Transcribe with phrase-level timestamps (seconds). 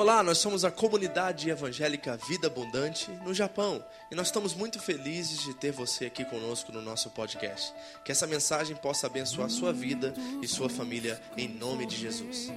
[0.00, 5.42] Olá, nós somos a comunidade evangélica Vida Abundante no Japão e nós estamos muito felizes
[5.42, 7.74] de ter você aqui conosco no nosso podcast.
[8.02, 12.50] Que essa mensagem possa abençoar sua vida e sua família em nome de Jesus.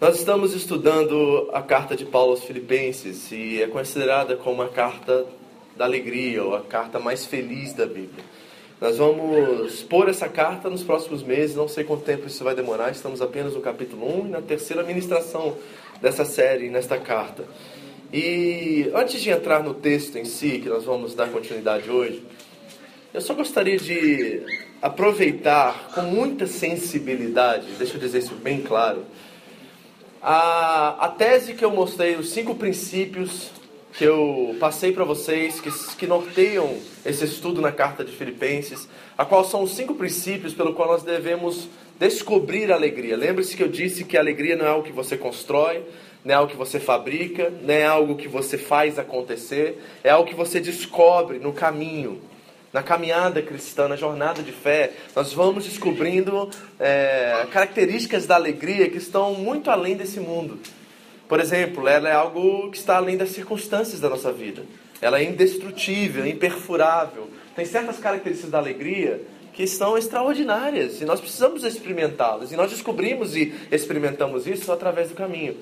[0.00, 5.26] Nós estamos estudando a carta de Paulo aos Filipenses e é considerada como a carta
[5.76, 8.24] da alegria ou a carta mais feliz da Bíblia.
[8.78, 12.90] Nós vamos pôr essa carta nos próximos meses, não sei quanto tempo isso vai demorar,
[12.90, 15.56] estamos apenas no capítulo 1 e na terceira ministração
[16.02, 17.44] dessa série, nesta carta.
[18.12, 22.22] E antes de entrar no texto em si, que nós vamos dar continuidade hoje,
[23.14, 24.42] eu só gostaria de
[24.82, 29.06] aproveitar com muita sensibilidade, deixa eu dizer isso bem claro,
[30.20, 33.50] a, a tese que eu mostrei, os cinco princípios
[33.96, 39.24] que eu passei para vocês, que, que norteiam esse estudo na carta de Filipenses, a
[39.24, 43.16] qual são os cinco princípios pelo qual nós devemos descobrir a alegria.
[43.16, 45.82] Lembre-se que eu disse que a alegria não é algo que você constrói,
[46.22, 50.28] não é algo que você fabrica, não é algo que você faz acontecer, é algo
[50.28, 52.20] que você descobre no caminho.
[52.72, 58.98] Na caminhada cristã, na jornada de fé, nós vamos descobrindo é, características da alegria que
[58.98, 60.58] estão muito além desse mundo.
[61.28, 64.62] Por exemplo, ela é algo que está além das circunstâncias da nossa vida.
[65.00, 67.28] Ela é indestrutível, imperfurável.
[67.54, 69.20] Tem certas características da alegria
[69.52, 72.52] que são extraordinárias e nós precisamos experimentá-las.
[72.52, 75.56] E nós descobrimos e experimentamos isso através do caminho.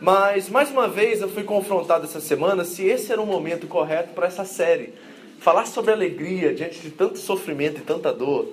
[0.00, 4.12] Mas, mais uma vez, eu fui confrontado essa semana se esse era o momento correto
[4.14, 4.94] para essa série.
[5.38, 8.48] Falar sobre alegria diante de tanto sofrimento e tanta dor.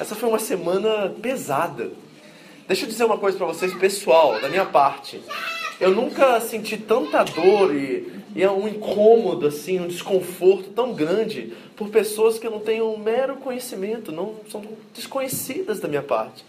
[0.00, 1.90] Essa foi uma semana pesada.
[2.66, 5.20] Deixa eu dizer uma coisa para vocês, pessoal, da minha parte.
[5.80, 11.88] Eu nunca senti tanta dor e, e um incômodo, assim, um desconforto tão grande por
[11.88, 14.62] pessoas que eu não tenho um mero conhecimento, não são
[14.94, 16.44] desconhecidas da minha parte.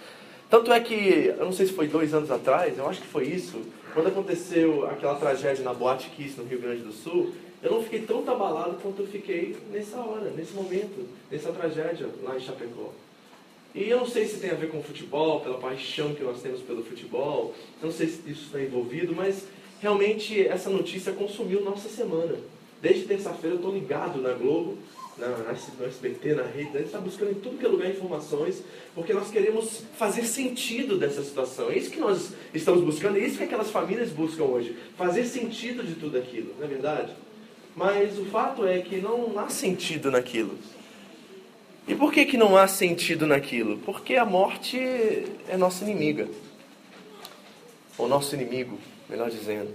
[0.49, 3.25] Tanto é que, eu não sei se foi dois anos atrás, eu acho que foi
[3.25, 3.61] isso,
[3.93, 7.31] quando aconteceu aquela tragédia na Boate Kiss, no Rio Grande do Sul,
[7.63, 12.35] eu não fiquei tão abalado quanto eu fiquei nessa hora, nesse momento, nessa tragédia lá
[12.35, 12.91] em Chapecó.
[13.73, 16.61] E eu não sei se tem a ver com futebol, pela paixão que nós temos
[16.61, 19.45] pelo futebol, não sei se isso está envolvido, mas
[19.81, 22.35] realmente essa notícia consumiu nossa semana.
[22.81, 24.77] Desde terça-feira eu estou ligado na Globo,
[25.17, 27.89] na, na, no SBT, na rede, a gente está buscando em tudo que é lugar
[27.89, 28.61] informações,
[28.93, 31.69] porque nós queremos fazer sentido dessa situação.
[31.69, 35.83] É isso que nós estamos buscando, é isso que aquelas famílias buscam hoje, fazer sentido
[35.83, 37.13] de tudo aquilo, não é verdade?
[37.75, 40.57] Mas o fato é que não há sentido naquilo.
[41.87, 43.77] E por que, que não há sentido naquilo?
[43.79, 44.77] Porque a morte
[45.47, 46.27] é nossa inimiga.
[47.97, 48.77] Ou nosso inimigo,
[49.09, 49.73] melhor dizendo.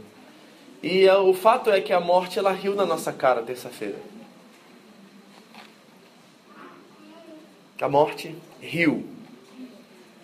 [0.83, 3.99] E uh, o fato é que a morte ela riu na nossa cara terça-feira.
[7.81, 9.05] A morte riu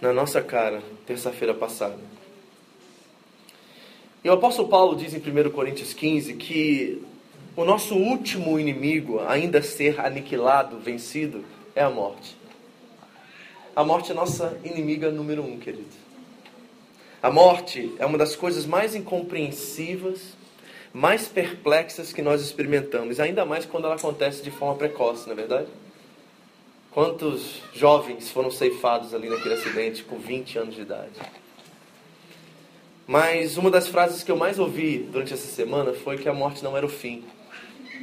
[0.01, 1.99] na nossa cara terça-feira passada.
[4.25, 7.03] E o apóstolo Paulo diz em 1 Coríntios 15 que
[7.57, 11.45] o nosso último inimigo, ainda ser aniquilado, vencido,
[11.75, 12.37] é a morte.
[13.75, 16.03] A morte é nossa inimiga número um, querido.
[17.23, 20.35] A morte é uma das coisas mais incompreensivas,
[20.93, 25.37] mais perplexas que nós experimentamos, ainda mais quando ela acontece de forma precoce, não é
[25.37, 25.69] verdade?
[26.91, 31.13] Quantos jovens foram ceifados ali naquele acidente com 20 anos de idade?
[33.07, 36.63] Mas uma das frases que eu mais ouvi durante essa semana foi que a morte
[36.63, 37.25] não era o fim.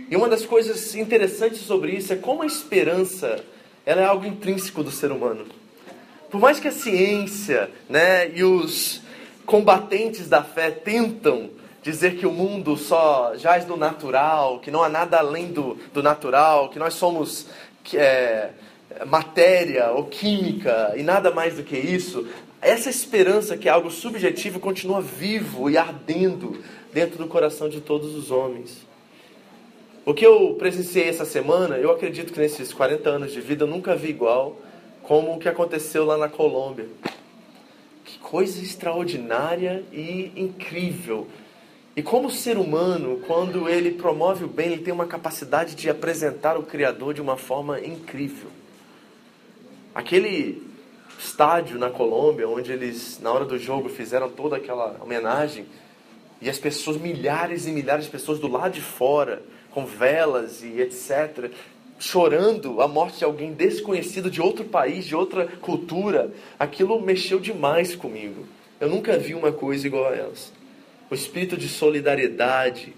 [0.09, 3.43] E uma das coisas interessantes sobre isso é como a esperança
[3.85, 5.45] ela é algo intrínseco do ser humano.
[6.29, 9.01] Por mais que a ciência né, e os
[9.45, 11.49] combatentes da fé tentam
[11.81, 16.03] dizer que o mundo só jaz no natural, que não há nada além do, do
[16.03, 17.47] natural, que nós somos
[17.93, 18.49] é,
[19.07, 22.27] matéria ou química e nada mais do que isso,
[22.61, 26.61] essa esperança que é algo subjetivo continua vivo e ardendo
[26.93, 28.88] dentro do coração de todos os homens.
[30.09, 33.67] O que eu presenciei essa semana, eu acredito que nesses 40 anos de vida eu
[33.67, 34.57] nunca vi igual
[35.03, 36.87] como o que aconteceu lá na Colômbia.
[38.03, 41.27] Que coisa extraordinária e incrível.
[41.95, 45.87] E como o ser humano, quando ele promove o bem, ele tem uma capacidade de
[45.91, 48.49] apresentar o Criador de uma forma incrível.
[49.93, 50.59] Aquele
[51.19, 55.67] estádio na Colômbia, onde eles, na hora do jogo, fizeram toda aquela homenagem,
[56.41, 60.81] e as pessoas, milhares e milhares de pessoas do lado de fora, com velas e
[60.81, 61.51] etc.,
[61.99, 67.95] chorando a morte de alguém desconhecido de outro país, de outra cultura, aquilo mexeu demais
[67.95, 68.45] comigo.
[68.79, 70.53] Eu nunca vi uma coisa igual a elas.
[71.11, 72.93] O espírito de solidariedade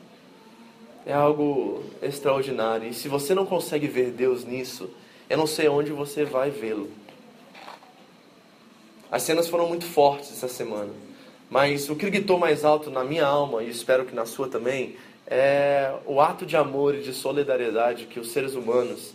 [1.06, 2.90] é algo extraordinário.
[2.90, 4.90] E se você não consegue ver Deus nisso,
[5.30, 6.90] eu não sei onde você vai vê-lo.
[9.12, 10.92] As cenas foram muito fortes essa semana.
[11.50, 14.96] Mas o que gritou mais alto na minha alma, e espero que na sua também,
[15.34, 19.14] é o ato de amor e de solidariedade que os seres humanos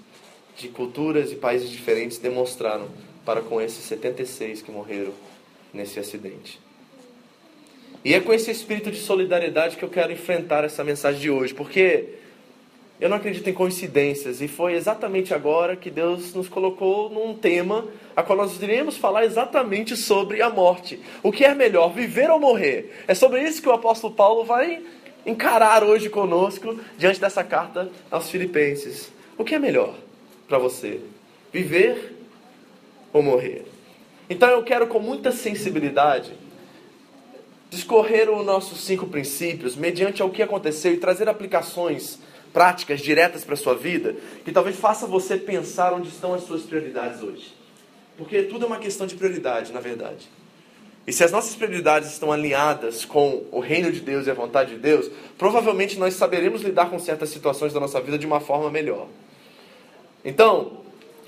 [0.56, 2.88] de culturas e países diferentes demonstraram
[3.22, 5.12] para com esses 76 que morreram
[5.74, 6.58] nesse acidente.
[8.02, 11.52] E é com esse espírito de solidariedade que eu quero enfrentar essa mensagem de hoje,
[11.52, 12.14] porque
[12.98, 17.86] eu não acredito em coincidências e foi exatamente agora que Deus nos colocou num tema
[18.14, 20.98] a qual nós iremos falar exatamente sobre a morte.
[21.22, 23.02] O que é melhor, viver ou morrer?
[23.06, 24.82] É sobre isso que o apóstolo Paulo vai
[25.26, 29.11] encarar hoje conosco diante dessa carta aos Filipenses.
[29.37, 29.94] O que é melhor
[30.49, 31.00] para você?
[31.52, 32.17] Viver
[33.12, 33.67] ou morrer?
[34.31, 36.32] Então eu quero com muita sensibilidade
[37.69, 42.19] discorrer os nossos cinco princípios mediante ao que aconteceu e trazer aplicações
[42.52, 46.62] práticas, diretas para a sua vida, que talvez faça você pensar onde estão as suas
[46.62, 47.55] prioridades hoje.
[48.17, 50.28] Porque tudo é uma questão de prioridade, na verdade.
[51.06, 54.74] E se as nossas prioridades estão alinhadas com o reino de Deus e a vontade
[54.74, 55.08] de Deus,
[55.38, 59.06] provavelmente nós saberemos lidar com certas situações da nossa vida de uma forma melhor.
[60.24, 60.78] Então,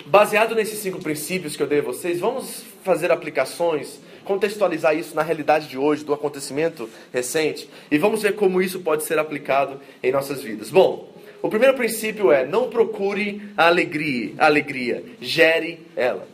[0.07, 5.23] baseado nesses cinco princípios que eu dei a vocês, vamos fazer aplicações, contextualizar isso na
[5.23, 10.11] realidade de hoje, do acontecimento recente, e vamos ver como isso pode ser aplicado em
[10.11, 10.71] nossas vidas.
[10.71, 11.09] Bom,
[11.41, 16.27] o primeiro princípio é: não procure a alegria, a alegria, gere ela.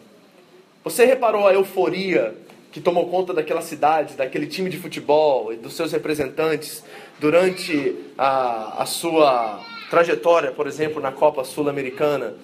[0.83, 2.35] Você reparou a euforia
[2.75, 6.83] que tomou conta daquela cidade, daquele time de futebol e dos seus representantes
[7.21, 12.35] durante a, a sua trajetória, por exemplo, na Copa Sul-Americana?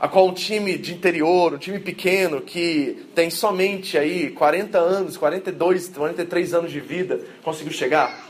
[0.00, 5.16] a qual um time de interior, um time pequeno que tem somente aí 40 anos,
[5.16, 8.28] 42, 43 anos de vida, conseguiu chegar.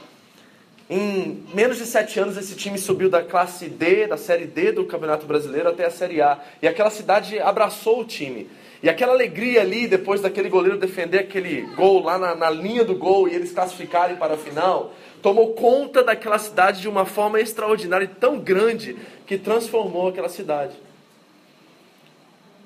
[0.89, 4.87] Em menos de sete anos, esse time subiu da classe D, da série D do
[4.87, 6.41] Campeonato Brasileiro até a série A.
[6.63, 8.49] E aquela cidade abraçou o time.
[8.83, 12.95] E aquela alegria ali, depois daquele goleiro defender aquele gol lá na, na linha do
[12.95, 18.05] gol e eles classificarem para a final, tomou conta daquela cidade de uma forma extraordinária
[18.05, 18.97] e tão grande
[19.27, 20.77] que transformou aquela cidade.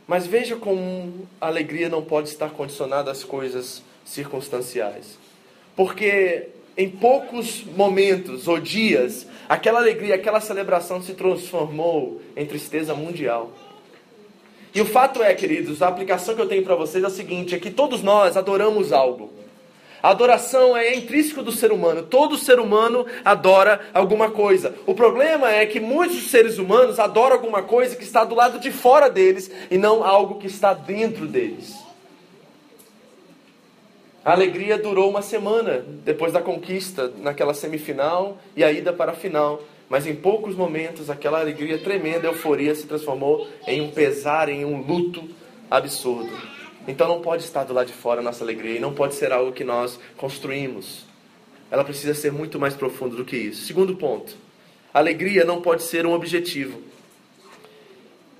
[0.07, 5.19] Mas veja como a alegria não pode estar condicionada às coisas circunstanciais.
[5.75, 13.53] Porque em poucos momentos ou dias, aquela alegria, aquela celebração se transformou em tristeza mundial.
[14.75, 17.55] E o fato é, queridos, a aplicação que eu tenho para vocês é a seguinte:
[17.55, 19.33] é que todos nós adoramos algo.
[20.03, 22.03] A adoração é intrínseco do ser humano.
[22.03, 24.75] Todo ser humano adora alguma coisa.
[24.85, 28.73] O problema é que muitos seres humanos adoram alguma coisa que está do lado de
[28.73, 31.77] fora deles e não algo que está dentro deles.
[34.25, 39.15] A alegria durou uma semana depois da conquista naquela semifinal e a ida para a
[39.15, 39.63] final.
[39.93, 44.81] Mas em poucos momentos aquela alegria tremenda, euforia se transformou em um pesar, em um
[44.81, 45.23] luto
[45.71, 46.33] absurdo.
[46.89, 49.31] Então não pode estar do lado de fora a nossa alegria e não pode ser
[49.33, 51.05] algo que nós construímos.
[51.71, 53.67] Ela precisa ser muito mais profunda do que isso.
[53.67, 54.35] Segundo ponto,
[54.95, 56.81] alegria não pode ser um objetivo.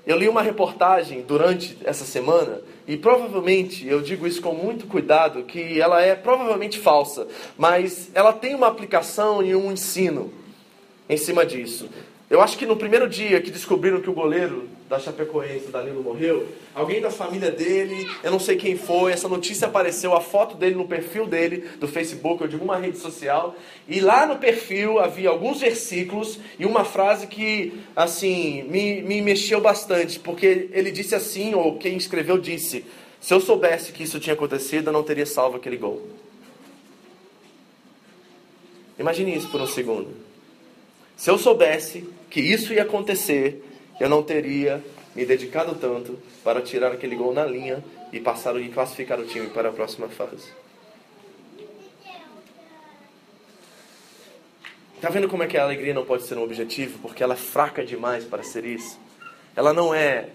[0.07, 5.43] Eu li uma reportagem durante essa semana e provavelmente, eu digo isso com muito cuidado,
[5.43, 10.41] que ela é provavelmente falsa, mas ela tem uma aplicação e um ensino
[11.09, 11.89] em cima disso.
[12.29, 16.47] Eu acho que no primeiro dia que descobriram que o goleiro da Chapecoense, Danilo, morreu,
[16.73, 20.75] alguém da família dele, eu não sei quem foi, essa notícia apareceu, a foto dele
[20.75, 23.55] no perfil dele, do Facebook, ou de alguma rede social,
[23.87, 29.61] e lá no perfil havia alguns versículos e uma frase que, assim, me, me mexeu
[29.61, 32.85] bastante, porque ele disse assim, ou quem escreveu disse,
[33.19, 36.01] se eu soubesse que isso tinha acontecido, eu não teria salvo aquele gol.
[38.97, 40.22] Imagine isso por um segundo.
[41.15, 43.63] Se eu soubesse que isso ia acontecer,
[43.99, 44.83] eu não teria
[45.15, 49.47] me dedicado tanto para tirar aquele gol na linha e passar e classificar o time
[49.47, 50.47] para a próxima fase.
[54.95, 56.97] Está vendo como é que a alegria não pode ser um objetivo?
[56.99, 58.97] Porque ela é fraca demais para ser isso.
[59.55, 60.29] Ela não é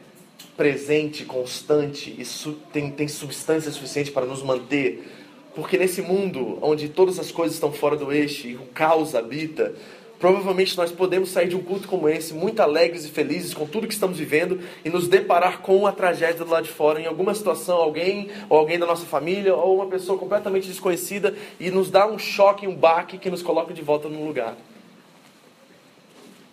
[0.56, 2.24] presente, constante e
[2.70, 5.08] tem, tem substância suficiente para nos manter.
[5.54, 9.74] Porque nesse mundo onde todas as coisas estão fora do eixo e o caos habita,
[10.18, 13.86] Provavelmente nós podemos sair de um culto como esse muito alegres e felizes com tudo
[13.86, 17.32] que estamos vivendo e nos deparar com a tragédia do lado de fora, em alguma
[17.34, 22.04] situação, alguém ou alguém da nossa família ou uma pessoa completamente desconhecida e nos dá
[22.06, 24.56] um choque, um baque que nos coloca de volta no lugar.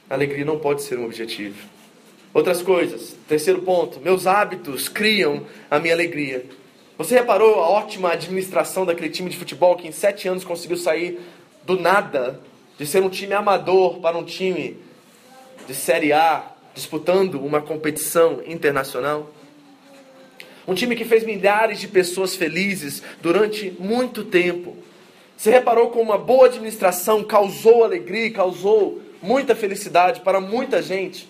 [0.08, 1.68] A alegria não pode ser um objetivo.
[2.32, 3.16] Outras coisas.
[3.28, 6.46] Terceiro ponto: meus hábitos criam a minha alegria.
[7.00, 11.20] Você reparou a ótima administração daquele time de futebol que em sete anos conseguiu sair
[11.66, 12.40] do nada
[12.78, 14.78] de ser um time amador para um time
[15.68, 19.32] de Série A, disputando uma competição internacional.
[20.68, 24.76] Um time que fez milhares de pessoas felizes durante muito tempo.
[25.38, 31.30] Você reparou como uma boa administração causou alegria, causou muita felicidade para muita gente?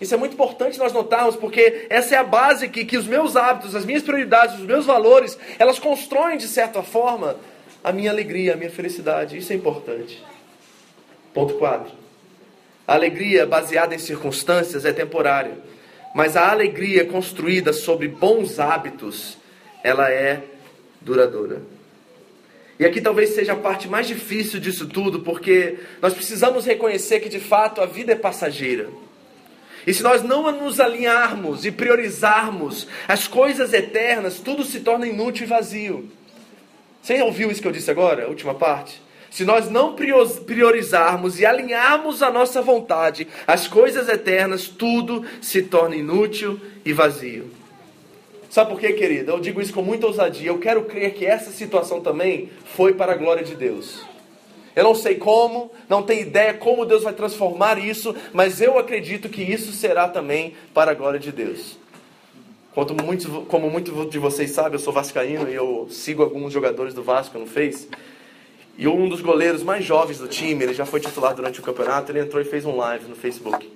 [0.00, 3.36] Isso é muito importante nós notarmos, porque essa é a base que, que os meus
[3.36, 7.36] hábitos, as minhas prioridades, os meus valores, elas constroem de certa forma
[7.82, 9.36] a minha alegria, a minha felicidade.
[9.36, 10.22] Isso é importante.
[11.34, 11.92] Ponto 4.
[12.86, 15.58] A alegria baseada em circunstâncias é temporária,
[16.14, 19.36] mas a alegria construída sobre bons hábitos,
[19.82, 20.44] ela é
[21.00, 21.60] duradoura.
[22.78, 27.28] E aqui talvez seja a parte mais difícil disso tudo, porque nós precisamos reconhecer que
[27.28, 28.88] de fato a vida é passageira.
[29.86, 35.44] E se nós não nos alinharmos e priorizarmos as coisas eternas, tudo se torna inútil
[35.44, 36.10] e vazio.
[37.02, 39.03] Você ouviu isso que eu disse agora, a última parte?
[39.34, 45.96] Se nós não priorizarmos e alinharmos a nossa vontade às coisas eternas, tudo se torna
[45.96, 47.50] inútil e vazio.
[48.48, 49.32] Sabe por quê, querida?
[49.32, 50.50] Eu digo isso com muita ousadia.
[50.50, 54.04] Eu quero crer que essa situação também foi para a glória de Deus.
[54.76, 59.28] Eu não sei como, não tenho ideia como Deus vai transformar isso, mas eu acredito
[59.28, 61.76] que isso será também para a glória de Deus.
[63.04, 67.02] Muitos, como muitos de vocês sabem, eu sou vascaíno e eu sigo alguns jogadores do
[67.02, 67.88] Vasco no Face.
[68.76, 72.10] E um dos goleiros mais jovens do time, ele já foi titular durante o campeonato,
[72.10, 73.70] ele entrou e fez um live no Facebook.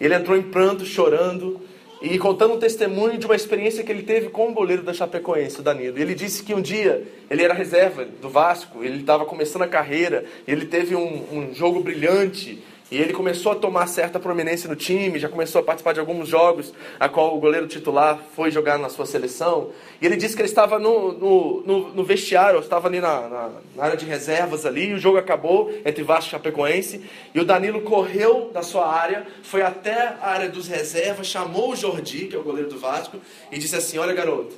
[0.00, 1.60] Ele entrou em pranto, chorando,
[2.00, 5.60] e contando um testemunho de uma experiência que ele teve com o goleiro da Chapecoense,
[5.60, 5.98] o Danilo.
[5.98, 10.24] Ele disse que um dia ele era reserva do Vasco, ele estava começando a carreira,
[10.46, 15.18] ele teve um, um jogo brilhante e ele começou a tomar certa prominência no time,
[15.18, 18.88] já começou a participar de alguns jogos, a qual o goleiro titular foi jogar na
[18.88, 19.70] sua seleção.
[20.00, 23.50] E ele disse que ele estava no, no, no, no vestiário, estava ali na, na,
[23.76, 27.04] na, área de reservas ali, e o jogo acabou entre Vasco e Chapecoense.
[27.34, 31.76] E o Danilo correu da sua área, foi até a área dos reservas, chamou o
[31.76, 33.18] Jordi, que é o goleiro do Vasco,
[33.52, 34.56] e disse assim: Olha, garoto,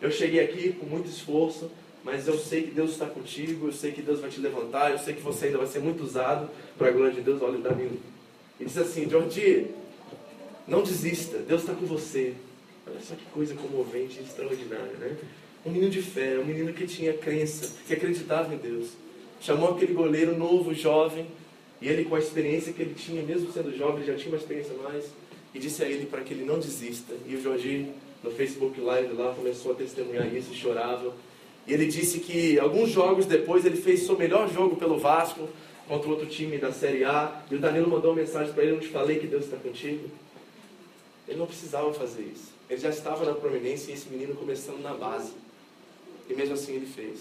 [0.00, 1.70] eu cheguei aqui com muito esforço,
[2.04, 4.98] mas eu sei que Deus está contigo, eu sei que Deus vai te levantar, eu
[4.98, 7.42] sei que você ainda vai ser muito usado para a glória de Deus.
[7.42, 7.98] Olha o Danilo.
[8.58, 9.66] E diz assim: Jordi,
[10.66, 12.34] não desista, Deus está com você.
[12.86, 15.16] Olha só que coisa comovente e extraordinária, né?
[15.66, 18.90] Um menino de fé, um menino que tinha crença, que acreditava em Deus.
[19.40, 21.26] Chamou aquele goleiro novo, jovem,
[21.80, 24.72] e ele, com a experiência que ele tinha, mesmo sendo jovem, já tinha uma experiência
[24.82, 25.04] mais,
[25.54, 27.14] e disse a ele para que ele não desista.
[27.26, 27.86] E o Jordi,
[28.22, 31.12] no Facebook Live lá, começou a testemunhar isso, chorava
[31.68, 35.46] e ele disse que alguns jogos depois ele fez seu melhor jogo pelo Vasco
[35.86, 37.42] contra outro time da Série A.
[37.50, 40.08] E o Danilo mandou uma mensagem para ele: Não te falei que Deus está contigo?
[41.28, 42.54] Ele não precisava fazer isso.
[42.70, 45.32] Ele já estava na prominência e esse menino começando na base.
[46.28, 47.20] E mesmo assim ele fez.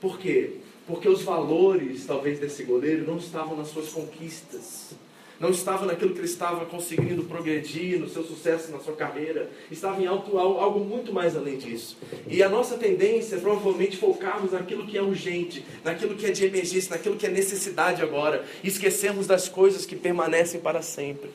[0.00, 0.58] Por quê?
[0.86, 4.94] Porque os valores, talvez, desse goleiro não estavam nas suas conquistas
[5.40, 10.00] não estava naquilo que ele estava conseguindo progredir, no seu sucesso na sua carreira, estava
[10.00, 11.96] em alto, algo muito mais além disso.
[12.26, 16.44] E a nossa tendência é provavelmente focarmos naquilo que é urgente, naquilo que é de
[16.44, 21.30] emergência, naquilo que é necessidade agora, e esquecemos das coisas que permanecem para sempre.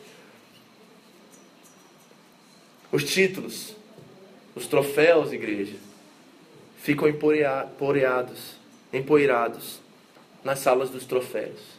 [2.91, 3.75] Os títulos,
[4.55, 5.75] os troféus, igreja,
[6.81, 8.55] ficam empoeirados,
[8.91, 9.79] empoeirados
[10.43, 11.78] nas salas dos troféus.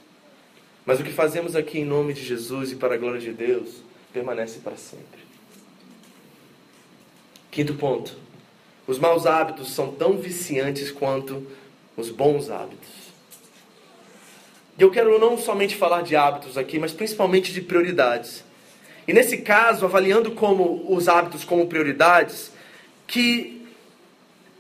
[0.84, 3.82] Mas o que fazemos aqui em nome de Jesus e para a glória de Deus
[4.12, 5.20] permanece para sempre.
[7.50, 8.16] Quinto ponto.
[8.87, 11.46] Os maus hábitos são tão viciantes quanto
[11.96, 12.88] os bons hábitos.
[14.78, 18.42] E eu quero não somente falar de hábitos aqui, mas principalmente de prioridades.
[19.06, 22.50] E nesse caso, avaliando como os hábitos como prioridades,
[23.06, 23.60] que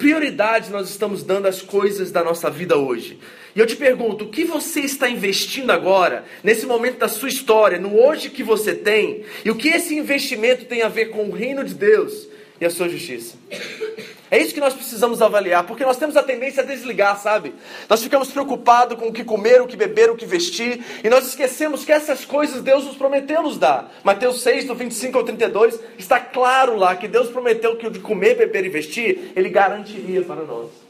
[0.00, 3.18] prioridade nós estamos dando às coisas da nossa vida hoje?
[3.54, 7.78] E eu te pergunto, o que você está investindo agora, nesse momento da sua história,
[7.78, 11.30] no hoje que você tem, e o que esse investimento tem a ver com o
[11.30, 12.26] reino de Deus
[12.58, 13.36] e a sua justiça?
[14.30, 17.52] É isso que nós precisamos avaliar, porque nós temos a tendência a desligar, sabe?
[17.88, 21.26] Nós ficamos preocupados com o que comer, o que beber, o que vestir, e nós
[21.26, 23.90] esquecemos que essas coisas Deus nos prometeu nos dar.
[24.04, 27.98] Mateus 6, do 25 ao 32, está claro lá que Deus prometeu que o de
[27.98, 30.89] comer, beber e vestir, Ele garantiria para nós.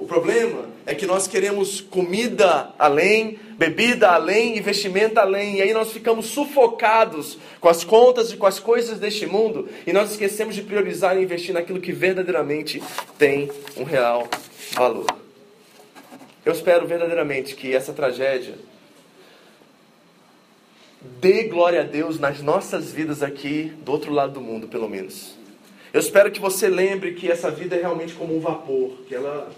[0.00, 5.74] O problema é que nós queremos comida além, bebida além e vestimenta além, e aí
[5.74, 10.54] nós ficamos sufocados com as contas e com as coisas deste mundo, e nós esquecemos
[10.54, 12.82] de priorizar e investir naquilo que verdadeiramente
[13.18, 14.26] tem um real
[14.72, 15.04] valor.
[16.46, 18.54] Eu espero verdadeiramente que essa tragédia
[21.20, 25.36] dê glória a Deus nas nossas vidas aqui, do outro lado do mundo, pelo menos.
[25.92, 29.52] Eu espero que você lembre que essa vida é realmente como um vapor, que ela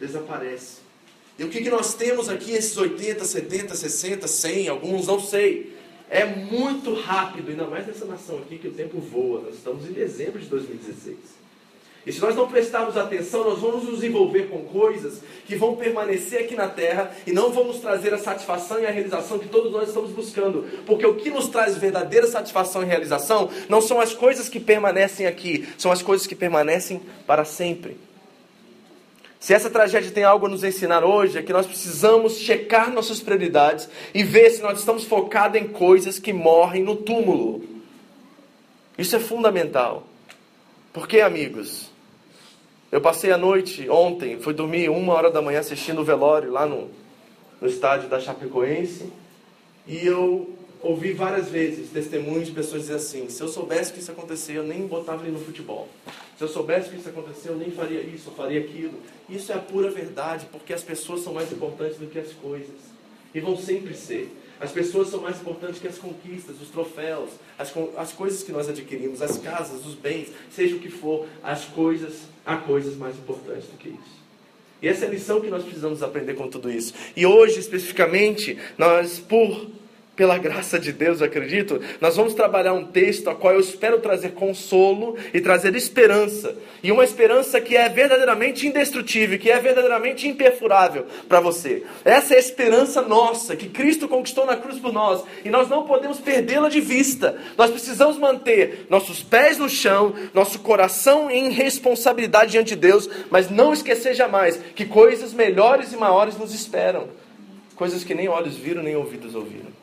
[0.00, 0.78] desaparece.
[1.38, 5.76] E o que, que nós temos aqui, esses 80, 70, 60, 100, alguns não sei.
[6.08, 9.42] é muito rápido, ainda mais nessa nação aqui que o tempo voa.
[9.42, 11.16] Nós estamos em dezembro de 2016.
[12.06, 16.40] E se nós não prestarmos atenção, nós vamos nos envolver com coisas que vão permanecer
[16.40, 19.70] aqui na terra e não vão nos trazer a satisfação e a realização que todos
[19.70, 20.66] nós estamos buscando.
[20.86, 25.26] Porque o que nos traz verdadeira satisfação e realização não são as coisas que permanecem
[25.26, 27.96] aqui, são as coisas que permanecem para sempre.
[29.40, 33.20] Se essa tragédia tem algo a nos ensinar hoje, é que nós precisamos checar nossas
[33.20, 37.64] prioridades e ver se nós estamos focados em coisas que morrem no túmulo.
[38.98, 40.06] Isso é fundamental.
[40.92, 41.90] Porque, amigos,
[42.92, 46.66] eu passei a noite ontem, fui dormir uma hora da manhã assistindo o velório lá
[46.66, 46.90] no,
[47.62, 49.10] no estádio da Chapecoense.
[49.86, 54.10] E eu ouvi várias vezes testemunhos de pessoas dizer assim: se eu soubesse que isso
[54.10, 55.88] aconteceu, eu nem botava ele no futebol.
[56.36, 58.94] Se eu soubesse que isso aconteceu, eu nem faria isso, eu faria aquilo.
[59.28, 62.76] Isso é a pura verdade, porque as pessoas são mais importantes do que as coisas.
[63.34, 64.34] E vão sempre ser.
[64.58, 68.68] As pessoas são mais importantes que as conquistas, os troféus, as, as coisas que nós
[68.68, 73.66] adquirimos, as casas, os bens, seja o que for, as coisas, há coisas mais importantes
[73.66, 74.20] do que isso.
[74.82, 76.94] E essa é a lição que nós precisamos aprender com tudo isso.
[77.16, 79.66] E hoje, especificamente, nós, por
[80.20, 84.32] pela graça de Deus, acredito, nós vamos trabalhar um texto a qual eu espero trazer
[84.32, 86.54] consolo e trazer esperança.
[86.82, 91.84] E uma esperança que é verdadeiramente indestrutível, que é verdadeiramente imperfurável para você.
[92.04, 95.24] Essa é a esperança nossa, que Cristo conquistou na cruz por nós.
[95.42, 97.38] E nós não podemos perdê-la de vista.
[97.56, 103.48] Nós precisamos manter nossos pés no chão, nosso coração em responsabilidade diante de Deus, mas
[103.48, 107.08] não esquecer jamais que coisas melhores e maiores nos esperam.
[107.74, 109.79] Coisas que nem olhos viram, nem ouvidos ouviram.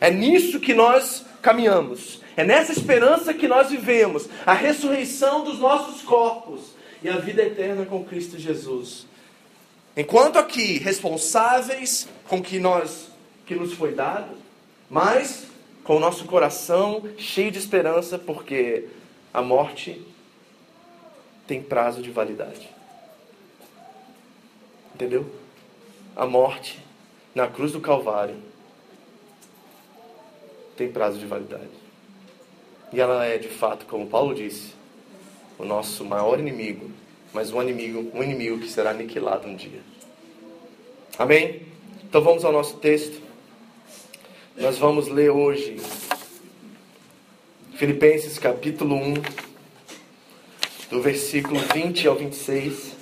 [0.00, 2.20] É nisso que nós caminhamos.
[2.36, 4.28] É nessa esperança que nós vivemos.
[4.46, 9.06] A ressurreição dos nossos corpos e a vida eterna com Cristo Jesus.
[9.96, 13.08] Enquanto aqui responsáveis com o que nós
[13.44, 14.36] que nos foi dado,
[14.88, 15.46] mas
[15.82, 18.86] com o nosso coração cheio de esperança, porque
[19.34, 20.00] a morte
[21.46, 22.70] tem prazo de validade.
[24.94, 25.28] Entendeu?
[26.14, 26.78] A morte
[27.34, 28.36] na cruz do Calvário
[30.80, 31.68] tem prazo de validade.
[32.90, 34.72] E ela é, de fato, como Paulo disse,
[35.58, 36.90] o nosso maior inimigo,
[37.34, 39.80] mas um inimigo, um inimigo que será aniquilado um dia.
[41.18, 41.66] Amém?
[42.02, 43.20] Então vamos ao nosso texto.
[44.56, 45.76] Nós vamos ler hoje
[47.74, 49.14] Filipenses capítulo 1,
[50.90, 52.96] do versículo 20 ao 26.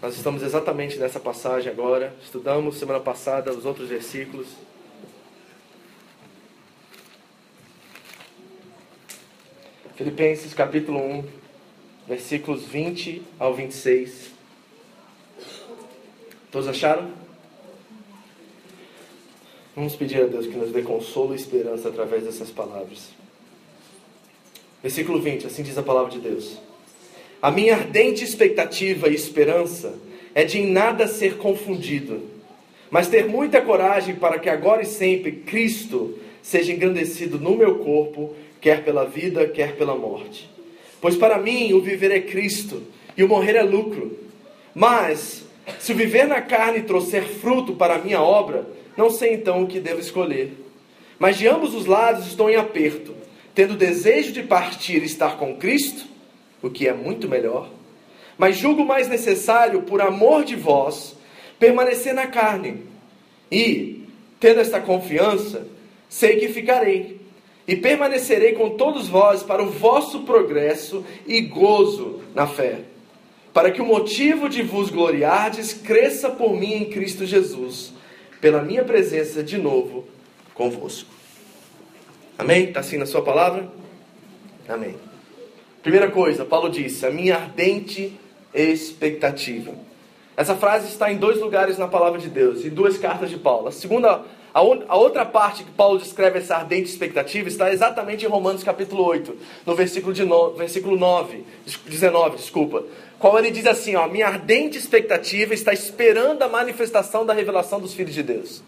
[0.00, 2.14] Nós estamos exatamente nessa passagem agora.
[2.22, 4.46] Estudamos semana passada os outros versículos.
[10.00, 11.24] Filipenses capítulo 1,
[12.08, 14.30] versículos 20 ao 26.
[16.50, 17.10] Todos acharam?
[19.76, 23.10] Vamos pedir a Deus que nos dê consolo e esperança através dessas palavras.
[24.82, 26.58] Versículo 20, assim diz a palavra de Deus.
[27.42, 29.98] A minha ardente expectativa e esperança
[30.34, 32.22] é de em nada ser confundido,
[32.90, 38.34] mas ter muita coragem para que agora e sempre Cristo seja engrandecido no meu corpo
[38.60, 40.50] quer pela vida, quer pela morte.
[41.00, 42.82] Pois para mim o viver é Cristo
[43.16, 44.18] e o morrer é lucro.
[44.74, 45.44] Mas,
[45.78, 49.66] se o viver na carne trouxer fruto para a minha obra, não sei então o
[49.66, 50.52] que devo escolher.
[51.18, 53.14] Mas de ambos os lados estou em aperto,
[53.54, 56.04] tendo desejo de partir e estar com Cristo,
[56.62, 57.68] o que é muito melhor.
[58.38, 61.16] Mas julgo mais necessário, por amor de vós,
[61.58, 62.84] permanecer na carne.
[63.52, 64.04] E,
[64.38, 65.66] tendo esta confiança,
[66.08, 67.19] sei que ficarei
[67.70, 72.80] e permanecerei com todos vós para o vosso progresso e gozo na fé,
[73.54, 77.92] para que o motivo de vos gloriardes cresça por mim em Cristo Jesus,
[78.40, 80.04] pela minha presença de novo
[80.52, 81.08] convosco.
[82.36, 82.64] Amém?
[82.64, 83.70] Está assim na sua palavra?
[84.68, 84.96] Amém.
[85.80, 88.18] Primeira coisa, Paulo disse: a minha ardente
[88.52, 89.70] expectativa.
[90.36, 93.68] Essa frase está em dois lugares na palavra de Deus, em duas cartas de Paulo.
[93.68, 98.64] A segunda a, outra parte que Paulo descreve essa ardente expectativa está exatamente em Romanos
[98.64, 101.44] capítulo 8, no versículo, de no, versículo 9,
[101.86, 102.84] 19, desculpa.
[103.18, 107.94] Qual ele diz assim: ó, Minha ardente expectativa está esperando a manifestação da revelação dos
[107.94, 108.62] filhos de Deus.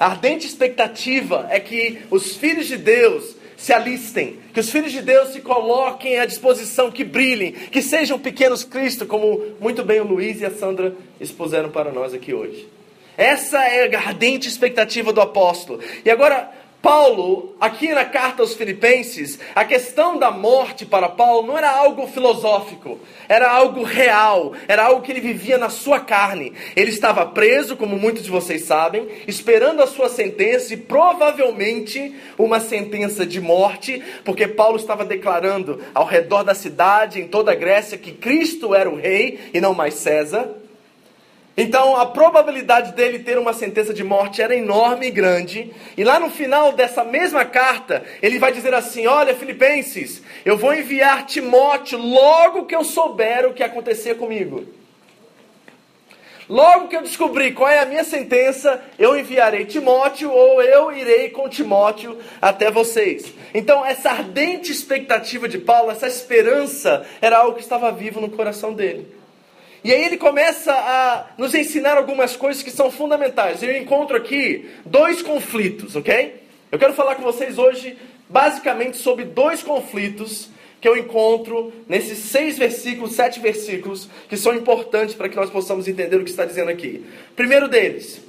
[0.00, 5.00] A ardente expectativa é que os filhos de Deus se alistem, que os filhos de
[5.00, 10.04] Deus se coloquem à disposição, que brilhem, que sejam pequenos Cristo, como muito bem o
[10.04, 12.66] Luiz e a Sandra expuseram para nós aqui hoje.
[13.16, 15.80] Essa é a ardente expectativa do apóstolo.
[16.04, 16.50] E agora,
[16.82, 22.08] Paulo, aqui na carta aos Filipenses, a questão da morte para Paulo não era algo
[22.08, 22.98] filosófico,
[23.28, 26.52] era algo real, era algo que ele vivia na sua carne.
[26.74, 32.58] Ele estava preso, como muitos de vocês sabem, esperando a sua sentença e provavelmente uma
[32.58, 37.96] sentença de morte, porque Paulo estava declarando ao redor da cidade, em toda a Grécia,
[37.96, 40.61] que Cristo era o rei e não mais César.
[41.56, 45.72] Então a probabilidade dele ter uma sentença de morte era enorme e grande.
[45.96, 50.74] E lá no final dessa mesma carta, ele vai dizer assim: Olha, Filipenses, eu vou
[50.74, 54.66] enviar Timóteo logo que eu souber o que acontecer comigo.
[56.48, 61.30] Logo que eu descobrir qual é a minha sentença, eu enviarei Timóteo ou eu irei
[61.30, 63.32] com Timóteo até vocês.
[63.54, 68.74] Então, essa ardente expectativa de Paulo, essa esperança, era algo que estava vivo no coração
[68.74, 69.21] dele.
[69.84, 73.62] E aí ele começa a nos ensinar algumas coisas que são fundamentais.
[73.62, 76.40] Eu encontro aqui dois conflitos, ok?
[76.70, 80.48] Eu quero falar com vocês hoje basicamente sobre dois conflitos
[80.80, 85.86] que eu encontro nesses seis versículos, sete versículos, que são importantes para que nós possamos
[85.86, 87.04] entender o que está dizendo aqui.
[87.36, 88.20] Primeiro deles,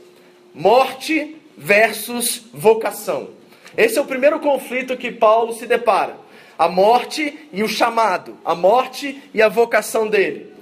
[0.53, 3.29] morte versus vocação.
[3.75, 6.15] Esse é o primeiro conflito que Paulo se depara.
[6.57, 10.52] A morte e o chamado, a morte e a vocação dele.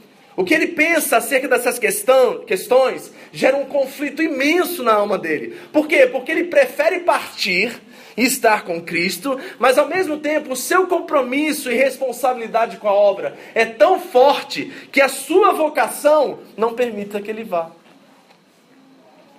[0.41, 5.55] O que ele pensa acerca dessas questões gera um conflito imenso na alma dele.
[5.71, 6.07] Por quê?
[6.07, 7.79] Porque ele prefere partir
[8.17, 12.91] e estar com Cristo, mas ao mesmo tempo o seu compromisso e responsabilidade com a
[12.91, 17.69] obra é tão forte que a sua vocação não permita que ele vá.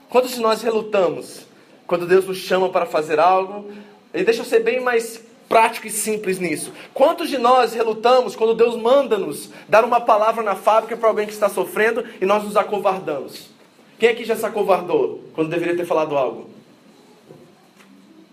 [0.08, 1.48] Quantos de nós relutamos
[1.84, 3.72] quando Deus nos chama para fazer algo?
[4.14, 5.20] E deixa eu ser bem mais
[5.52, 6.72] prático e simples nisso.
[6.94, 11.32] Quantos de nós relutamos quando Deus manda-nos dar uma palavra na fábrica para alguém que
[11.34, 13.50] está sofrendo e nós nos acovardamos?
[13.98, 16.48] Quem aqui já se acovardou quando deveria ter falado algo?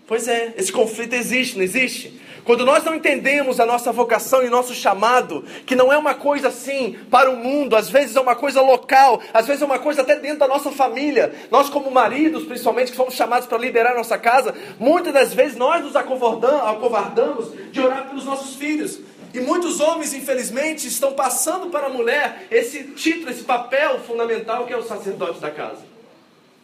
[0.06, 2.18] Pois é, esse conflito existe, não existe?
[2.50, 6.48] Quando nós não entendemos a nossa vocação e nosso chamado, que não é uma coisa
[6.48, 10.02] assim para o mundo, às vezes é uma coisa local, às vezes é uma coisa
[10.02, 11.32] até dentro da nossa família.
[11.48, 15.56] Nós, como maridos, principalmente, que somos chamados para liderar a nossa casa, muitas das vezes
[15.56, 18.98] nós nos acovardamos de orar pelos nossos filhos.
[19.32, 24.72] E muitos homens, infelizmente, estão passando para a mulher esse título, esse papel fundamental que
[24.72, 25.89] é o sacerdote da casa.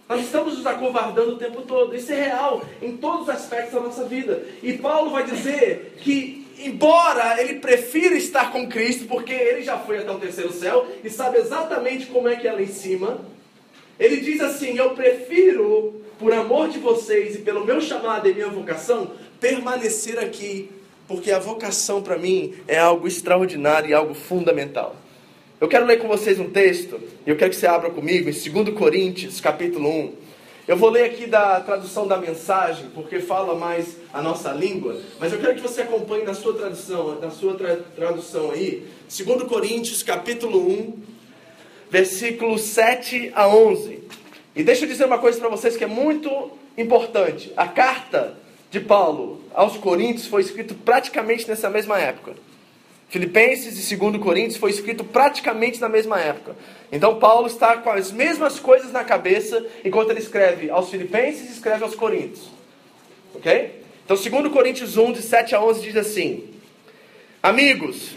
[0.09, 1.95] Nós estamos nos acovardando o tempo todo.
[1.95, 4.47] Isso é real em todos os aspectos da nossa vida.
[4.62, 9.99] E Paulo vai dizer que, embora ele prefira estar com Cristo, porque ele já foi
[9.99, 13.21] até o terceiro céu e sabe exatamente como é que é lá em cima,
[13.99, 18.49] ele diz assim: Eu prefiro, por amor de vocês e pelo meu chamado e minha
[18.49, 20.71] vocação, permanecer aqui,
[21.09, 24.95] porque a vocação para mim é algo extraordinário e algo fundamental.
[25.59, 28.33] Eu quero ler com vocês um texto, e eu quero que você abra comigo, em
[28.33, 30.12] 2 Coríntios, capítulo 1.
[30.69, 35.33] Eu vou ler aqui da tradução da mensagem, porque fala mais a nossa língua, mas
[35.33, 40.03] eu quero que você acompanhe na sua tradução, na sua tra tradução aí, 2 Coríntios,
[40.03, 41.03] capítulo 1,
[41.88, 44.03] versículos 7 a 11.
[44.55, 47.51] E deixa eu dizer uma coisa para vocês que é muito importante.
[47.57, 48.35] A carta
[48.71, 52.35] de Paulo aos Coríntios foi escrita praticamente nessa mesma época.
[53.09, 56.57] Filipenses e 2 Coríntios foi escrito praticamente na mesma época.
[56.90, 61.53] Então Paulo está com as mesmas coisas na cabeça enquanto ele escreve aos Filipenses e
[61.53, 62.51] escreve aos Coríntios.
[63.35, 63.83] Ok?
[64.05, 66.49] Então 2 Coríntios 1, de 7 a 11 diz assim:
[67.42, 68.16] Amigos,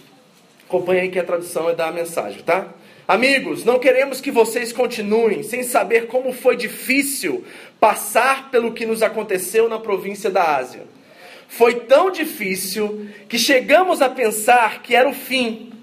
[0.68, 2.74] acompanha aí que a tradução é da mensagem, tá?
[3.08, 7.44] Amigos, não queremos que vocês continuem sem saber como foi difícil
[7.80, 10.84] passar pelo que nos aconteceu na província da Ásia
[11.50, 15.74] foi tão difícil que chegamos a pensar que era o fim.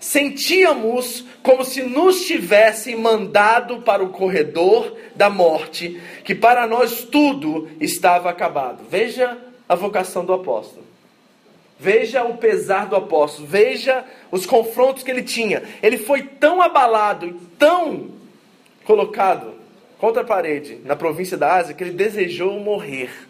[0.00, 7.70] Sentíamos como se nos tivessem mandado para o corredor da morte, que para nós tudo
[7.80, 8.84] estava acabado.
[8.90, 9.38] Veja
[9.68, 10.84] a vocação do apóstolo.
[11.78, 15.62] Veja o pesar do apóstolo, veja os confrontos que ele tinha.
[15.82, 18.10] Ele foi tão abalado e tão
[18.84, 19.54] colocado
[19.98, 23.25] contra a parede na província da Ásia que ele desejou morrer.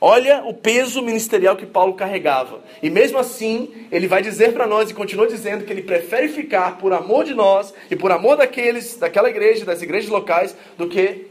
[0.00, 2.60] Olha o peso ministerial que Paulo carregava.
[2.82, 6.76] E mesmo assim, ele vai dizer para nós e continua dizendo que ele prefere ficar
[6.76, 11.26] por amor de nós e por amor daqueles, daquela igreja, das igrejas locais, do que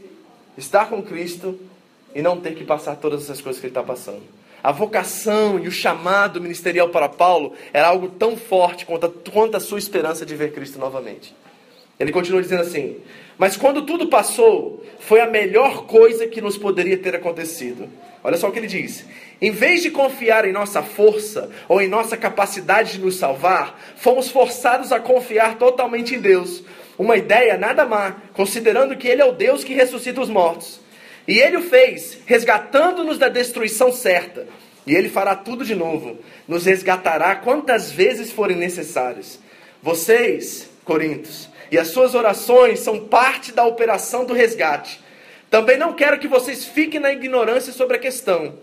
[0.58, 1.58] estar com Cristo
[2.14, 4.22] e não ter que passar todas essas coisas que ele está passando.
[4.62, 9.56] A vocação e o chamado ministerial para Paulo era algo tão forte quanto a, quanto
[9.56, 11.32] a sua esperança de ver Cristo novamente.
[12.00, 12.96] Ele continua dizendo assim:
[13.38, 17.88] Mas quando tudo passou, foi a melhor coisa que nos poderia ter acontecido.
[18.24, 19.04] Olha só o que ele diz:
[19.40, 24.30] Em vez de confiar em nossa força ou em nossa capacidade de nos salvar, fomos
[24.30, 26.62] forçados a confiar totalmente em Deus.
[26.98, 30.80] Uma ideia nada má, considerando que Ele é o Deus que ressuscita os mortos.
[31.28, 34.46] E ele o fez, resgatando-nos da destruição certa.
[34.86, 36.18] E ele fará tudo de novo.
[36.46, 39.40] Nos resgatará quantas vezes forem necessárias.
[39.82, 45.00] Vocês, Corintos, e as suas orações são parte da operação do resgate.
[45.50, 48.54] Também não quero que vocês fiquem na ignorância sobre a questão.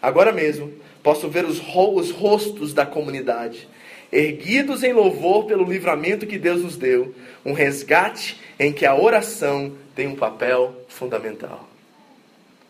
[0.00, 3.68] Agora mesmo, posso ver os, os rostos da comunidade,
[4.12, 7.14] erguidos em louvor pelo livramento que Deus nos deu,
[7.44, 11.68] um resgate em que a oração tem um papel fundamental.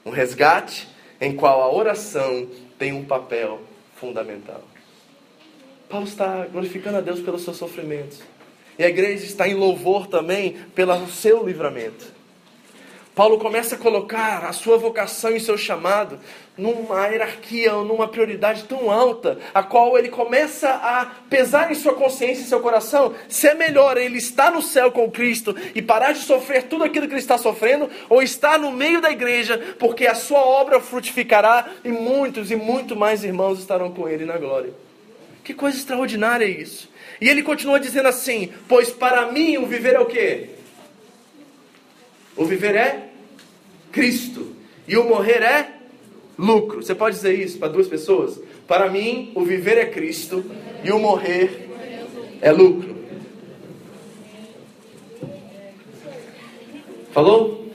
[0.05, 0.89] Um resgate
[1.21, 3.61] em qual a oração tem um papel
[3.97, 4.63] fundamental.
[5.89, 8.21] Paulo está glorificando a Deus pelos seus sofrimentos.
[8.79, 12.17] E a igreja está em louvor também pelo seu livramento.
[13.17, 16.21] Paulo começa a colocar a sua vocação e seu chamado
[16.55, 22.43] numa hierarquia, numa prioridade tão alta, a qual ele começa a pesar em sua consciência
[22.43, 26.21] e seu coração se é melhor ele estar no céu com Cristo e parar de
[26.21, 30.15] sofrer tudo aquilo que ele está sofrendo, ou estar no meio da igreja, porque a
[30.15, 34.75] sua obra frutificará e muitos e muito mais irmãos estarão com ele na glória.
[35.43, 36.87] Que coisa extraordinária é isso.
[37.21, 40.51] E ele continua dizendo assim: Pois para mim o viver é o quê?
[42.37, 43.09] O viver é
[43.91, 44.55] Cristo.
[44.87, 45.71] E o morrer é
[46.39, 46.83] lucro.
[46.83, 48.39] Você pode dizer isso para duas pessoas?
[48.67, 50.45] Para mim, o viver é Cristo
[50.85, 51.69] e o morrer
[52.41, 52.97] é lucro.
[57.13, 57.73] Falou?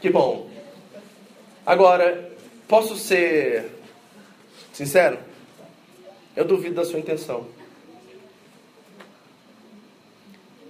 [0.00, 0.50] Que bom.
[1.64, 2.32] Agora,
[2.66, 3.70] posso ser
[4.72, 5.18] sincero?
[6.34, 7.46] Eu duvido da sua intenção.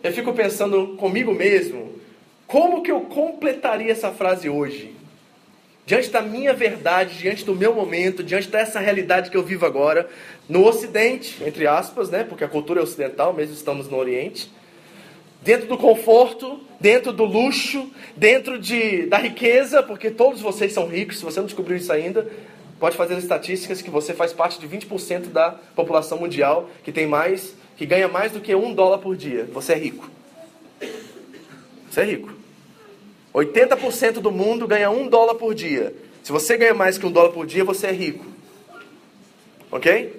[0.03, 1.93] Eu fico pensando comigo mesmo
[2.53, 4.95] como que eu completaria essa frase hoje?
[5.87, 10.09] Diante da minha verdade, diante do meu momento, diante dessa realidade que eu vivo agora,
[10.49, 12.25] no Ocidente, entre aspas, né?
[12.25, 14.53] Porque a cultura é ocidental, mesmo estamos no Oriente.
[15.41, 21.19] Dentro do conforto, dentro do luxo, dentro de, da riqueza, porque todos vocês são ricos,
[21.19, 22.31] se você não descobriu isso ainda,
[22.79, 27.07] pode fazer as estatísticas que você faz parte de 20% da população mundial que tem
[27.07, 29.49] mais, que ganha mais do que um dólar por dia.
[29.53, 30.09] Você é rico.
[31.91, 32.33] Você é rico.
[33.35, 35.93] 80% do mundo ganha um dólar por dia.
[36.23, 38.25] Se você ganha mais que um dólar por dia, você é rico.
[39.69, 40.15] Ok?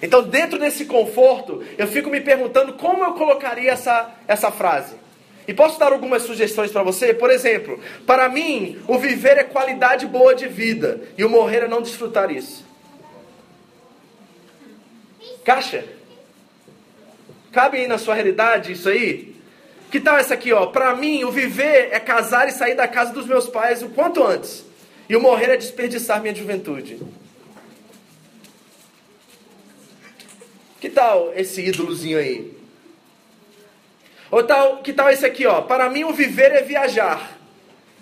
[0.00, 4.94] Então, dentro desse conforto, eu fico me perguntando como eu colocaria essa, essa frase.
[5.46, 7.12] E posso dar algumas sugestões para você?
[7.12, 11.68] Por exemplo, para mim, o viver é qualidade boa de vida e o morrer é
[11.68, 12.64] não desfrutar isso.
[15.44, 15.95] Caixa?
[17.56, 19.34] Cabe aí na sua realidade isso aí?
[19.90, 20.66] Que tal essa aqui, ó?
[20.66, 24.22] Para mim, o viver é casar e sair da casa dos meus pais o quanto
[24.22, 24.62] antes.
[25.08, 27.00] E o morrer é desperdiçar minha juventude.
[30.78, 32.54] Que tal esse ídolozinho aí?
[34.30, 35.62] Ou tal, que tal esse aqui, ó?
[35.62, 37.38] Para mim, o viver é viajar.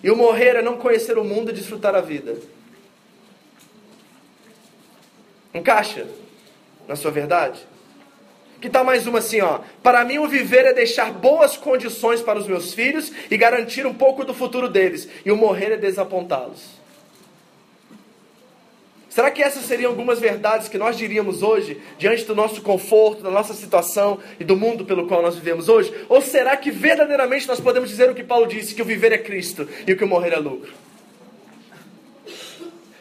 [0.02, 2.36] E o morrer é não conhecer o mundo e desfrutar a vida.
[5.54, 6.08] Encaixa
[6.88, 7.73] na sua verdade?
[8.64, 9.60] Que tal mais uma assim, ó?
[9.82, 13.92] Para mim o viver é deixar boas condições para os meus filhos e garantir um
[13.92, 16.62] pouco do futuro deles, e o morrer é desapontá-los.
[19.10, 23.30] Será que essas seriam algumas verdades que nós diríamos hoje, diante do nosso conforto, da
[23.30, 25.92] nossa situação e do mundo pelo qual nós vivemos hoje?
[26.08, 29.18] Ou será que verdadeiramente nós podemos dizer o que Paulo disse, que o viver é
[29.18, 30.72] Cristo e o que o morrer é lucro?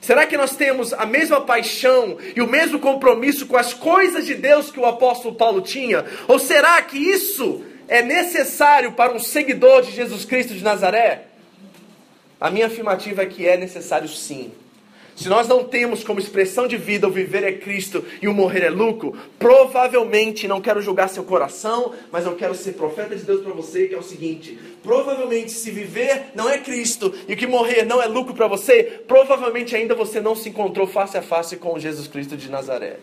[0.03, 4.35] Será que nós temos a mesma paixão e o mesmo compromisso com as coisas de
[4.35, 6.03] Deus que o apóstolo Paulo tinha?
[6.27, 11.27] Ou será que isso é necessário para um seguidor de Jesus Cristo de Nazaré?
[12.37, 14.51] A minha afirmativa é que é necessário sim.
[15.15, 18.63] Se nós não temos como expressão de vida o viver é Cristo e o morrer
[18.63, 23.41] é lucro, provavelmente, não quero julgar seu coração, mas eu quero ser profeta de Deus
[23.41, 27.85] para você, que é o seguinte: provavelmente, se viver não é Cristo e que morrer
[27.85, 31.77] não é lucro para você, provavelmente ainda você não se encontrou face a face com
[31.77, 32.97] Jesus Cristo de Nazaré.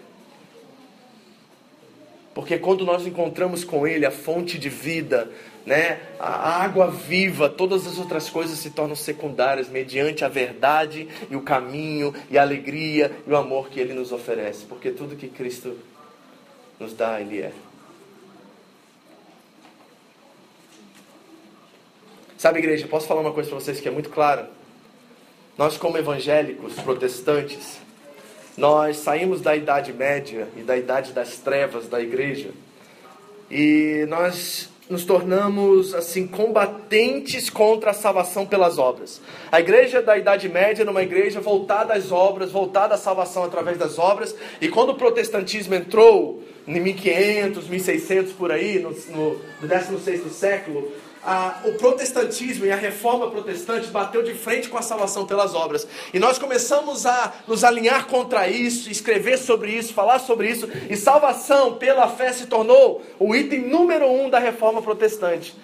[2.35, 5.31] Porque quando nós encontramos com Ele a fonte de vida,
[5.67, 11.37] né, a água viva, todas as outras coisas se tornam secundárias mediante a verdade e
[11.37, 14.65] o caminho e a alegria e o amor que Ele nos oferece.
[14.65, 15.77] Porque tudo que Cristo
[16.79, 17.53] nos dá, Ele é.
[22.39, 24.49] Sabe, igreja, posso falar uma coisa para vocês que é muito clara?
[25.59, 27.79] Nós, como evangélicos protestantes,
[28.57, 32.51] nós saímos da Idade Média e da Idade das Trevas da igreja
[33.51, 39.21] e nós nos tornamos assim combatentes contra a salvação pelas obras.
[39.51, 43.79] A igreja da Idade Média era uma igreja voltada às obras, voltada à salvação através
[43.79, 49.69] das obras, e quando o protestantismo entrou em 1500, 1600 por aí, no, no, no
[49.69, 50.91] 16 século,
[51.23, 55.87] a, o protestantismo e a reforma protestante bateu de frente com a salvação pelas obras.
[56.13, 60.69] E nós começamos a nos alinhar contra isso, escrever sobre isso, falar sobre isso.
[60.89, 65.55] E salvação pela fé se tornou o item número um da reforma protestante.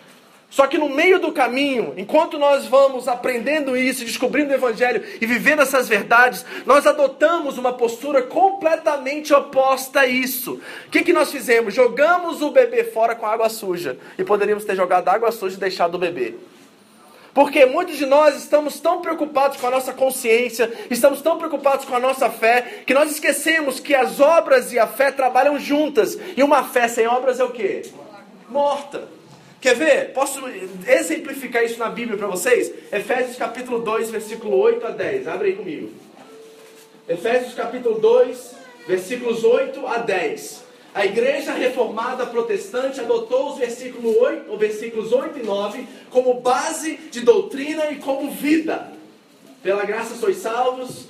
[0.56, 5.26] Só que no meio do caminho, enquanto nós vamos aprendendo isso, descobrindo o Evangelho e
[5.26, 10.58] vivendo essas verdades, nós adotamos uma postura completamente oposta a isso.
[10.86, 11.74] O que, que nós fizemos?
[11.74, 13.98] Jogamos o bebê fora com água suja.
[14.16, 16.36] E poderíamos ter jogado água suja e deixado o bebê.
[17.34, 21.94] Porque muitos de nós estamos tão preocupados com a nossa consciência, estamos tão preocupados com
[21.94, 26.18] a nossa fé, que nós esquecemos que as obras e a fé trabalham juntas.
[26.34, 27.82] E uma fé sem obras é o quê?
[28.48, 29.15] Morta.
[29.60, 30.12] Quer ver?
[30.12, 30.40] Posso
[30.86, 32.72] exemplificar isso na Bíblia para vocês?
[32.92, 35.28] Efésios capítulo 2, versículo 8 a 10.
[35.28, 35.90] Abre aí comigo.
[37.08, 38.54] Efésios capítulo 2,
[38.86, 40.66] versículos 8 a 10.
[40.94, 46.96] A igreja reformada protestante adotou os versículos 8, os versículos 8 e 9 como base
[47.10, 48.92] de doutrina e como vida.
[49.62, 51.06] Pela graça sois salvos,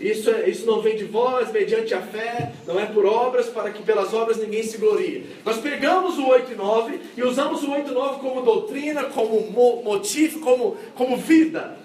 [0.00, 3.70] isso, é, isso não vem de vós, mediante a fé, não é por obras, para
[3.70, 5.26] que pelas obras ninguém se glorie.
[5.44, 9.40] Nós pegamos o 8 e 9 e usamos o 8 e 9 como doutrina, como
[9.82, 11.76] motivo, como, como vida.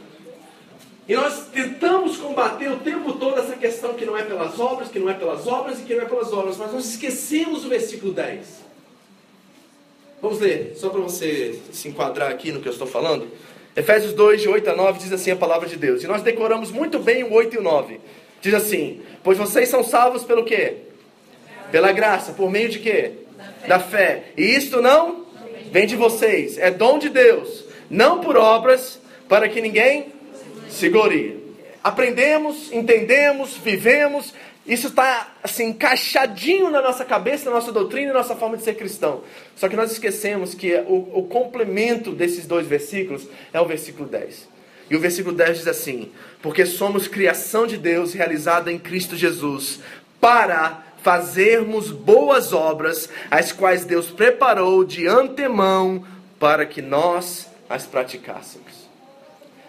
[1.08, 5.00] E nós tentamos combater o tempo todo essa questão que não é pelas obras, que
[5.00, 8.14] não é pelas obras e que não é pelas obras, mas nós esquecemos o versículo
[8.14, 8.64] 10.
[10.22, 13.28] Vamos ler, só para você se enquadrar aqui no que eu estou falando.
[13.76, 16.04] Efésios 2, de 8 a 9, diz assim a palavra de Deus.
[16.04, 18.00] E nós decoramos muito bem o 8 e o 9.
[18.42, 20.76] Diz assim: Pois vocês são salvos pelo quê?
[21.72, 22.34] Pela graça.
[22.34, 23.12] Por meio de quê?
[23.68, 24.26] Da fé.
[24.38, 25.26] E isto não
[25.72, 26.58] vem de vocês.
[26.58, 27.66] É dom de Deus.
[27.90, 30.08] Não por obras, para que ninguém
[30.70, 31.42] se glorie.
[31.84, 34.34] Aprendemos, entendemos, vivemos
[34.66, 38.64] isso está assim encaixadinho na nossa cabeça, na nossa doutrina e na nossa forma de
[38.64, 39.22] ser cristão.
[39.56, 44.48] Só que nós esquecemos que o, o complemento desses dois versículos é o versículo 10.
[44.90, 49.82] E o versículo 10 diz assim: Porque somos criação de Deus realizada em Cristo Jesus,
[50.22, 56.06] para fazermos boas obras, as quais Deus preparou de antemão
[56.40, 58.84] para que nós as praticássemos.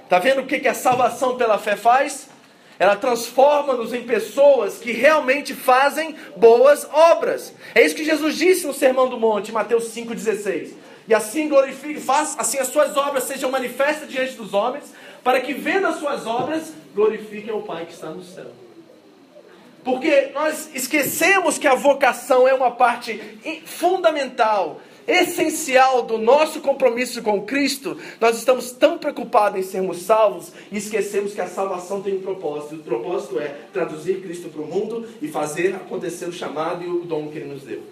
[0.05, 2.29] Está vendo o que, que a salvação pela fé faz?
[2.79, 7.55] Ela transforma-nos em pessoas que realmente fazem boas obras.
[7.75, 10.73] É isso que Jesus disse no Sermão do Monte, Mateus 5,16.
[11.07, 15.53] E assim glorifique, faz, assim as suas obras sejam manifestas diante dos homens, para que
[15.53, 18.47] vendo as suas obras, glorifiquem o Pai que está no céu.
[19.85, 23.21] Porque nós esquecemos que a vocação é uma parte
[23.67, 30.79] fundamental essencial do nosso compromisso com Cristo, nós estamos tão preocupados em sermos salvos e
[30.79, 32.77] esquecemos que a salvação tem um propósito.
[32.77, 37.05] O propósito é traduzir Cristo para o mundo e fazer acontecer o chamado e o
[37.05, 37.83] dom que Ele nos deu.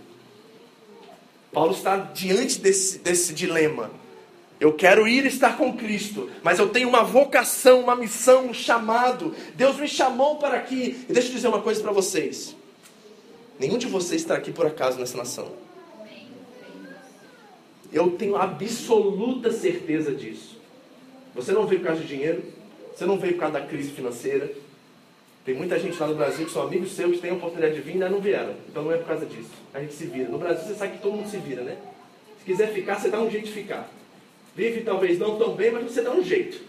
[1.53, 3.91] Paulo está diante desse, desse dilema.
[4.59, 9.35] Eu quero ir estar com Cristo, mas eu tenho uma vocação, uma missão, um chamado.
[9.55, 11.05] Deus me chamou para aqui.
[11.09, 12.55] E deixa eu dizer uma coisa para vocês:
[13.59, 15.62] nenhum de vocês está aqui por acaso nessa nação.
[17.93, 20.59] Eu tenho absoluta certeza disso.
[21.35, 22.43] Você não veio por causa de dinheiro,
[22.95, 24.51] você não veio por causa da crise financeira.
[25.45, 27.81] Tem muita gente lá no Brasil que são amigos seus que têm a oportunidade de
[27.81, 28.55] vir e ainda não vieram.
[28.69, 29.51] Então não é por causa disso.
[29.75, 30.29] A gente se vira.
[30.29, 31.77] No Brasil você sabe que todo mundo se vira, né?
[32.39, 33.91] Se quiser ficar, você dá um jeito de ficar.
[34.55, 36.63] Vive talvez não tão bem, mas você dá um jeito.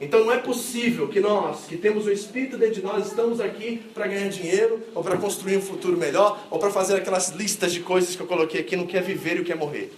[0.00, 3.82] Então não é possível que nós, que temos o Espírito dentro de nós, estamos aqui
[3.94, 7.80] para ganhar dinheiro, ou para construir um futuro melhor, ou para fazer aquelas listas de
[7.80, 9.90] coisas que eu coloquei aqui, não quer viver e o quer morrer.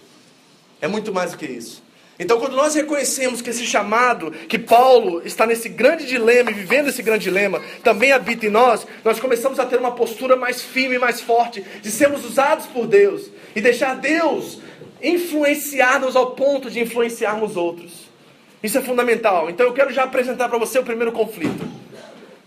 [0.81, 1.83] É muito mais do que isso.
[2.19, 6.89] Então, quando nós reconhecemos que esse chamado, que Paulo está nesse grande dilema e vivendo
[6.89, 10.99] esse grande dilema, também habita em nós, nós começamos a ter uma postura mais firme,
[10.99, 14.59] mais forte, de sermos usados por Deus e deixar Deus
[15.01, 18.09] influenciar-nos ao ponto de influenciarmos outros.
[18.61, 19.49] Isso é fundamental.
[19.49, 21.65] Então, eu quero já apresentar para você o primeiro conflito: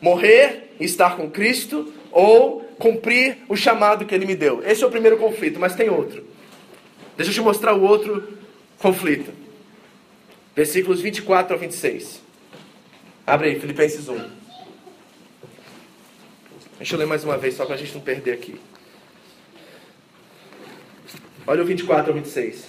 [0.03, 4.63] morrer e estar com Cristo ou cumprir o chamado que Ele me deu.
[4.67, 6.32] Esse é o primeiro conflito, mas tem outro.
[7.17, 8.37] Deixa eu te mostrar o outro
[8.79, 9.33] conflito.
[10.55, 12.21] Versículos 24 ao 26.
[13.27, 14.31] Abre aí, Filipenses 1.
[16.79, 18.61] Deixa eu ler mais uma vez, só para a gente não perder aqui.
[21.47, 22.67] Olha o 24 ao 26.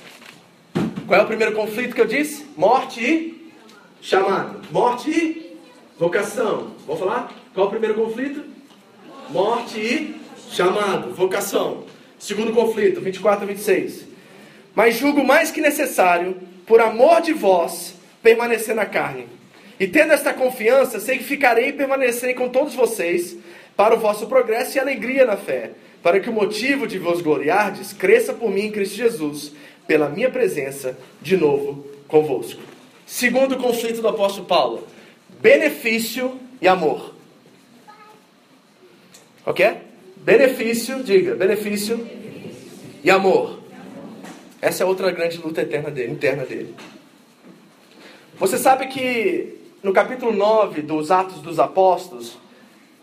[1.07, 2.45] Qual é o primeiro conflito que eu disse?
[2.55, 3.51] Morte e
[4.01, 4.61] chamado.
[4.71, 5.57] Morte e
[5.97, 6.75] vocação.
[6.85, 7.33] Vamos falar?
[7.53, 8.43] Qual é o primeiro conflito?
[9.29, 10.21] Morte e
[10.51, 11.13] chamado.
[11.13, 11.85] Vocação.
[12.19, 14.12] Segundo conflito, 24 a 26.
[14.75, 19.27] Mas julgo mais que necessário, por amor de vós, permanecer na carne.
[19.79, 23.37] E tendo esta confiança, sei que ficarei e permanecerei com todos vocês,
[23.75, 25.71] para o vosso progresso e alegria na fé,
[26.01, 29.51] para que o motivo de vos gloriardes cresça por mim em Cristo Jesus,
[29.87, 32.61] pela minha presença de novo convosco.
[33.05, 34.87] Segundo conflito do apóstolo Paulo:
[35.41, 37.13] benefício e amor.
[39.45, 39.77] Ok?
[40.17, 42.07] Benefício, diga, benefício
[43.03, 43.62] e amor.
[44.63, 46.73] Essa é outra grande luta eterna dele, interna dele.
[48.39, 52.37] Você sabe que no capítulo 9 dos Atos dos Apóstolos,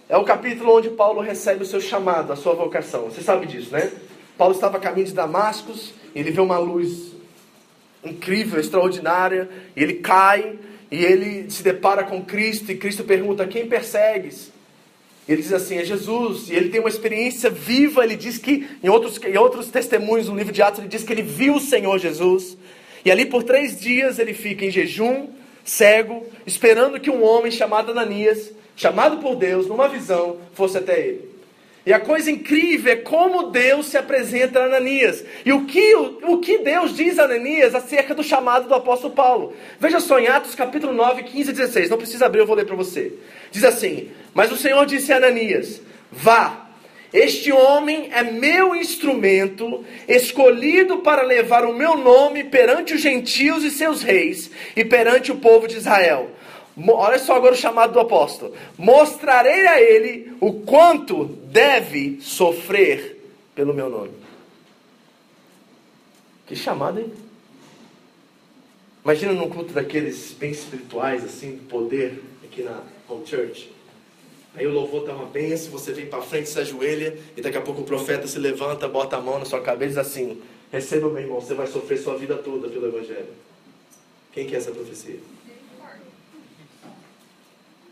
[0.08, 3.10] é o capítulo onde Paulo recebe o seu chamado, a sua vocação.
[3.10, 3.92] Você sabe disso, né?
[4.38, 7.12] Paulo estava a caminho de Damascus, ele vê uma luz
[8.02, 9.46] incrível, extraordinária,
[9.76, 10.58] e ele cai,
[10.90, 14.50] e ele se depara com Cristo, e Cristo pergunta: Quem persegues?
[15.32, 18.02] Ele diz assim: É Jesus, e ele tem uma experiência viva.
[18.04, 21.12] Ele diz que, em outros, em outros testemunhos no livro de Atos, ele diz que
[21.12, 22.56] ele viu o Senhor Jesus,
[23.04, 25.28] e ali por três dias ele fica em jejum,
[25.64, 31.29] cego, esperando que um homem chamado Ananias, chamado por Deus numa visão, fosse até ele.
[31.84, 35.24] E a coisa incrível é como Deus se apresenta a Ananias.
[35.44, 39.14] E o que, o, o que Deus diz a Ananias acerca do chamado do apóstolo
[39.14, 39.54] Paulo.
[39.78, 41.90] Veja só em Atos capítulo 9, 15 e 16.
[41.90, 43.14] Não precisa abrir, eu vou ler para você.
[43.50, 45.80] Diz assim: Mas o Senhor disse a Ananias:
[46.12, 46.68] Vá,
[47.14, 53.70] este homem é meu instrumento, escolhido para levar o meu nome perante os gentios e
[53.70, 56.30] seus reis, e perante o povo de Israel
[56.88, 58.54] Olha só agora o chamado do apóstolo.
[58.76, 63.20] Mostrarei a ele o quanto deve sofrer
[63.54, 64.12] pelo meu nome.
[66.46, 67.12] Que chamado, hein?
[69.04, 73.72] Imagina num culto daqueles bem espirituais, assim, poder, aqui na Home Church.
[74.54, 77.60] Aí o louvor está uma benção, você vem para frente, se ajoelha, e daqui a
[77.60, 81.08] pouco o profeta se levanta, bota a mão na sua cabeça e diz assim: Receba,
[81.08, 83.28] meu irmão, você vai sofrer sua vida toda pelo Evangelho.
[84.32, 85.18] Quem quer essa profecia?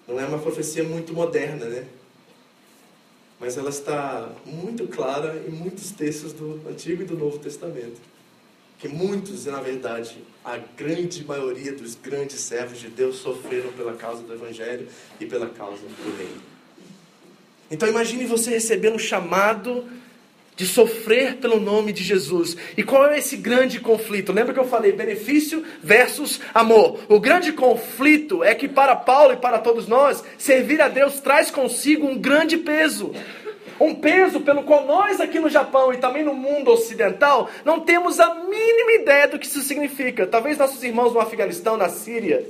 [0.09, 1.85] Não é uma profecia muito moderna, né?
[3.39, 8.01] Mas ela está muito clara em muitos textos do Antigo e do Novo Testamento.
[8.79, 14.23] Que muitos, na verdade, a grande maioria dos grandes servos de Deus sofreram pela causa
[14.23, 14.89] do Evangelho
[15.21, 16.41] e pela causa do Reino.
[17.71, 19.85] Então imagine você recebendo um chamado
[20.59, 22.57] de sofrer pelo nome de Jesus.
[22.77, 24.33] E qual é esse grande conflito?
[24.33, 26.99] Lembra que eu falei benefício versus amor?
[27.09, 31.49] O grande conflito é que para Paulo e para todos nós, servir a Deus traz
[31.49, 33.15] consigo um grande peso.
[33.79, 38.19] Um peso pelo qual nós aqui no Japão e também no mundo ocidental não temos
[38.19, 40.27] a mínima ideia do que isso significa.
[40.27, 42.45] Talvez nossos irmãos no Afeganistão, na Síria,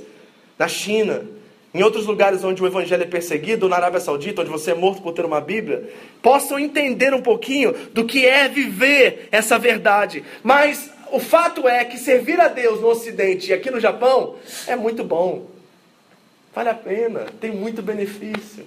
[0.57, 1.27] na China,
[1.73, 5.01] em outros lugares onde o evangelho é perseguido, na Arábia Saudita, onde você é morto
[5.01, 5.89] por ter uma Bíblia,
[6.21, 10.23] possam entender um pouquinho do que é viver essa verdade.
[10.43, 14.35] Mas o fato é que servir a Deus no Ocidente e aqui no Japão
[14.67, 15.47] é muito bom.
[16.53, 18.65] Vale a pena, tem muito benefício,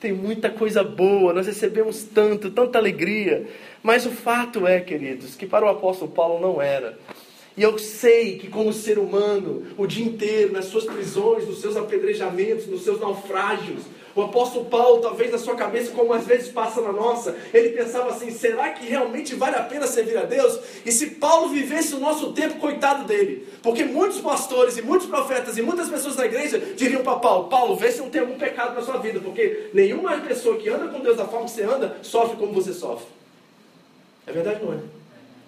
[0.00, 3.46] tem muita coisa boa, nós recebemos tanto, tanta alegria.
[3.82, 6.96] Mas o fato é, queridos, que para o apóstolo Paulo não era.
[7.56, 11.76] E eu sei que, como ser humano, o dia inteiro, nas suas prisões, nos seus
[11.76, 13.82] apedrejamentos, nos seus naufrágios,
[14.16, 18.10] o apóstolo Paulo, talvez na sua cabeça, como às vezes passa na nossa, ele pensava
[18.10, 20.58] assim: será que realmente vale a pena servir a Deus?
[20.86, 23.46] E se Paulo vivesse o nosso tempo, coitado dele.
[23.62, 27.76] Porque muitos pastores e muitos profetas e muitas pessoas na igreja diriam para Paulo: Paulo,
[27.76, 31.00] vê se não tem algum pecado na sua vida, porque nenhuma pessoa que anda com
[31.00, 33.06] Deus da forma que você anda sofre como você sofre.
[34.26, 34.95] É verdade, não é?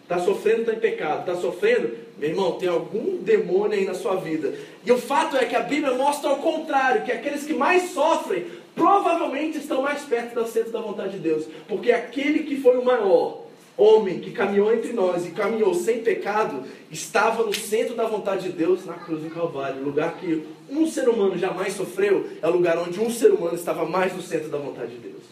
[0.08, 1.20] Está sofrendo, está em pecado.
[1.20, 4.54] Está sofrendo, meu irmão, tem algum demônio aí na sua vida.
[4.82, 8.46] E o fato é que a Bíblia mostra ao contrário, que aqueles que mais sofrem
[8.74, 11.44] provavelmente estão mais perto do centro da vontade de Deus.
[11.68, 13.44] Porque aquele que foi o maior
[13.76, 18.52] homem que caminhou entre nós e caminhou sem pecado, estava no centro da vontade de
[18.52, 19.84] Deus na cruz do Calvário.
[19.84, 23.84] Lugar que um ser humano jamais sofreu é o lugar onde um ser humano estava
[23.84, 25.22] mais no centro da vontade de Deus.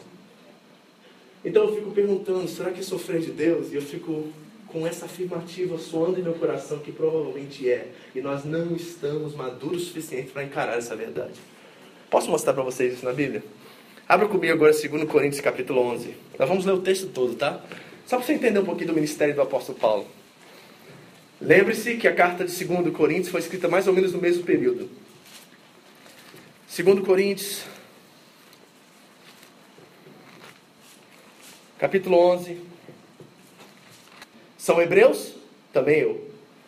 [1.42, 3.72] Então eu fico perguntando, será que sofrer de Deus?
[3.72, 4.24] E eu fico
[4.76, 9.84] com essa afirmativa soando em meu coração que provavelmente é, e nós não estamos maduros
[9.84, 11.32] o suficiente para encarar essa verdade.
[12.10, 13.42] Posso mostrar para vocês isso na Bíblia?
[14.06, 16.14] Abra comigo agora 2 Coríntios capítulo 11.
[16.38, 17.64] Nós vamos ler o texto todo, tá?
[18.04, 20.06] Só para você entender um pouquinho do ministério do apóstolo Paulo.
[21.40, 24.90] Lembre-se que a carta de 2 Coríntios foi escrita mais ou menos no mesmo período.
[26.76, 27.64] 2 Coríntios,
[31.78, 32.75] capítulo 11,
[34.66, 35.32] são hebreus?
[35.72, 36.20] Também eu.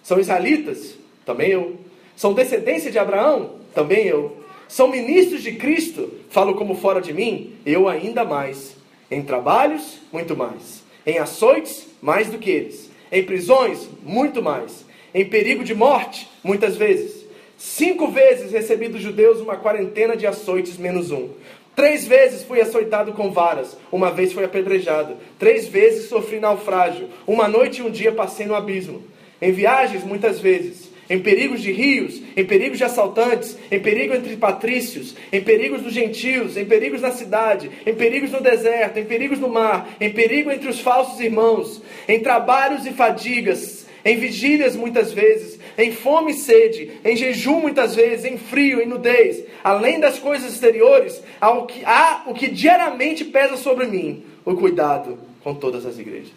[0.05, 0.95] São israelitas?
[1.27, 1.79] Também eu.
[2.15, 3.57] São descendência de Abraão?
[3.75, 4.37] Também eu.
[4.69, 6.09] São ministros de Cristo?
[6.31, 7.55] Falo como fora de mim?
[7.67, 8.77] Eu ainda mais.
[9.11, 9.99] Em trabalhos?
[10.13, 10.85] Muito mais.
[11.05, 11.89] Em açoites?
[12.01, 12.89] Mais do que eles.
[13.11, 13.89] Em prisões?
[14.05, 14.85] Muito mais.
[15.13, 16.29] Em perigo de morte?
[16.45, 17.27] Muitas vezes.
[17.57, 21.31] Cinco vezes recebi dos judeus uma quarentena de açoites menos um.
[21.79, 27.47] Três vezes fui açoitado com varas, uma vez fui apedrejado, três vezes sofri naufrágio, uma
[27.47, 29.01] noite e um dia passei no abismo.
[29.41, 34.37] em viagens muitas vezes, em perigos de rios, em perigos de assaltantes, em perigo entre
[34.37, 39.39] patrícios, em perigos dos gentios, em perigos na cidade, em perigos no deserto, em perigos
[39.39, 45.13] no mar, em perigo entre os falsos irmãos, em trabalhos e fadigas, em vigílias muitas
[45.13, 50.19] vezes, em fome e sede, em jejum muitas vezes, em frio e nudez, além das
[50.19, 55.55] coisas exteriores, há o que, há o que diariamente pesa sobre mim, o cuidado com
[55.55, 56.33] todas as igrejas.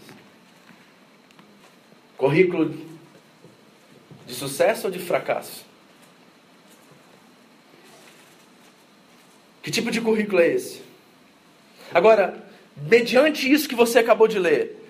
[2.15, 2.71] Currículo
[4.27, 5.65] de sucesso ou de fracasso?
[9.63, 10.81] Que tipo de currículo é esse?
[11.91, 12.43] Agora,
[12.87, 14.80] mediante isso que você acabou de ler,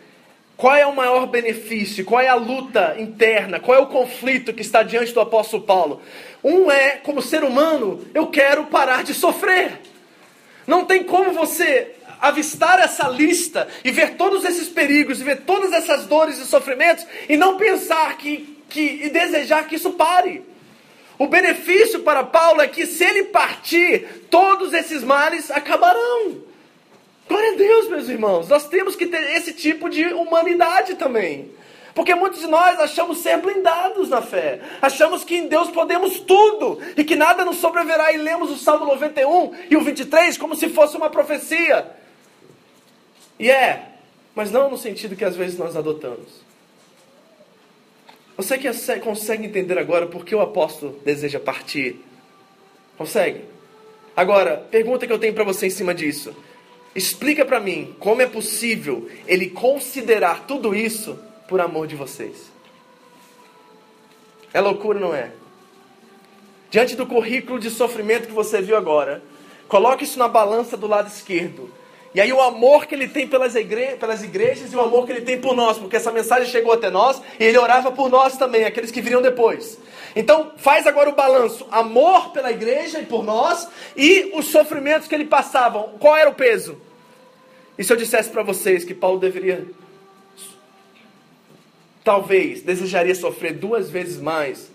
[0.61, 2.05] qual é o maior benefício?
[2.05, 3.59] Qual é a luta interna?
[3.59, 6.03] Qual é o conflito que está diante do apóstolo Paulo?
[6.43, 9.79] Um é, como ser humano, eu quero parar de sofrer.
[10.67, 15.73] Não tem como você avistar essa lista e ver todos esses perigos e ver todas
[15.73, 20.43] essas dores e sofrimentos e não pensar que, que e desejar que isso pare.
[21.17, 26.50] O benefício para Paulo é que se ele partir, todos esses males acabarão.
[27.31, 28.49] Glória a Deus, meus irmãos.
[28.49, 31.49] Nós temos que ter esse tipo de humanidade também.
[31.95, 34.59] Porque muitos de nós achamos ser blindados na fé.
[34.81, 38.11] Achamos que em Deus podemos tudo e que nada nos sobreverá.
[38.11, 41.89] E lemos o Salmo 91 e o 23 como se fosse uma profecia.
[43.39, 43.91] E é,
[44.35, 46.41] mas não no sentido que às vezes nós adotamos.
[48.35, 48.69] Você que
[48.99, 51.95] consegue entender agora por que o apóstolo deseja partir?
[52.97, 53.45] Consegue?
[54.17, 56.35] Agora, pergunta que eu tenho para você em cima disso.
[56.95, 61.17] Explica para mim como é possível ele considerar tudo isso
[61.47, 62.51] por amor de vocês.
[64.53, 65.31] É loucura, não é?
[66.69, 69.23] Diante do currículo de sofrimento que você viu agora,
[69.67, 71.69] coloque isso na balança do lado esquerdo.
[72.13, 75.13] E aí o amor que ele tem pelas, igre pelas igrejas e o amor que
[75.13, 78.35] ele tem por nós, porque essa mensagem chegou até nós e ele orava por nós
[78.35, 79.77] também, aqueles que viriam depois.
[80.13, 85.15] Então faz agora o balanço: amor pela igreja e por nós e os sofrimentos que
[85.15, 85.83] ele passava.
[85.99, 86.81] Qual era o peso?
[87.77, 89.65] E se eu dissesse para vocês que Paulo deveria,
[92.03, 94.69] talvez, desejaria sofrer duas vezes mais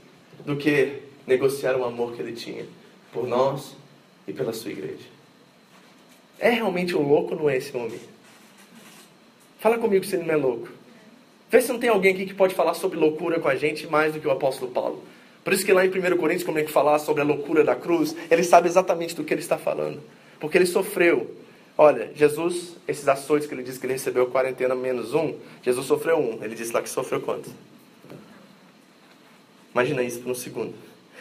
[0.44, 2.64] do que negociar o amor que ele tinha
[3.12, 3.76] por nós
[4.26, 5.15] e pela sua igreja?
[6.38, 7.98] É realmente um louco ou não é esse homem?
[9.58, 10.68] Fala comigo se ele não é louco.
[11.50, 14.12] Vê se não tem alguém aqui que pode falar sobre loucura com a gente mais
[14.12, 15.02] do que o apóstolo Paulo.
[15.42, 18.16] Por isso que lá em 1 Coríntios, quando ele falar sobre a loucura da cruz,
[18.30, 20.02] ele sabe exatamente do que ele está falando.
[20.40, 21.30] Porque ele sofreu.
[21.78, 26.18] Olha, Jesus, esses açoites que ele disse que ele recebeu quarentena menos um, Jesus sofreu
[26.18, 26.42] um.
[26.42, 27.52] Ele disse lá que sofreu quantos?
[29.72, 30.74] Imagina isso por um segundo.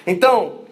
[0.07, 0.64] Então,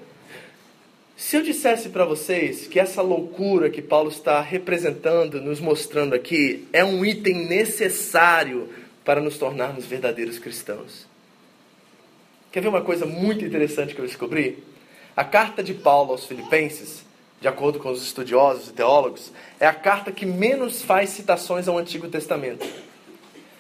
[1.15, 6.67] se eu dissesse para vocês que essa loucura que Paulo está representando, nos mostrando aqui,
[6.73, 8.69] é um item necessário
[9.05, 11.07] para nos tornarmos verdadeiros cristãos.
[12.51, 14.63] Quer ver uma coisa muito interessante que eu descobri?
[15.15, 17.03] A carta de Paulo aos Filipenses,
[17.39, 21.77] de acordo com os estudiosos e teólogos, é a carta que menos faz citações ao
[21.77, 22.65] Antigo Testamento.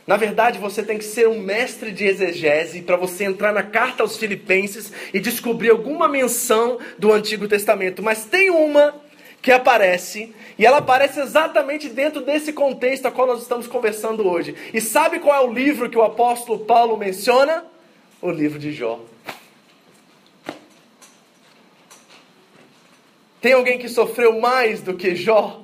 [0.05, 4.03] Na verdade, você tem que ser um mestre de exegese para você entrar na carta
[4.03, 8.03] aos Filipenses e descobrir alguma menção do Antigo Testamento.
[8.03, 8.93] Mas tem uma
[9.41, 14.55] que aparece, e ela aparece exatamente dentro desse contexto a qual nós estamos conversando hoje.
[14.73, 17.65] E sabe qual é o livro que o apóstolo Paulo menciona?
[18.21, 19.01] O livro de Jó.
[23.41, 25.61] Tem alguém que sofreu mais do que Jó?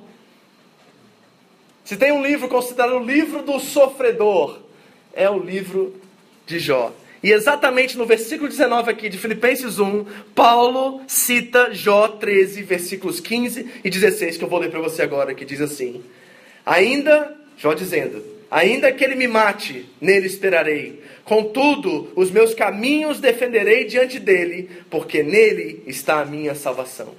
[1.90, 4.60] Se tem um livro considerado o livro do sofredor,
[5.12, 6.00] é o livro
[6.46, 6.92] de Jó.
[7.20, 13.68] E exatamente no versículo 19 aqui de Filipenses 1, Paulo cita Jó 13, versículos 15
[13.82, 16.00] e 16, que eu vou ler para você agora, que diz assim:
[16.64, 21.02] Ainda, Jó dizendo, ainda que ele me mate, nele esperarei.
[21.24, 27.16] Contudo, os meus caminhos defenderei diante dele, porque nele está a minha salvação.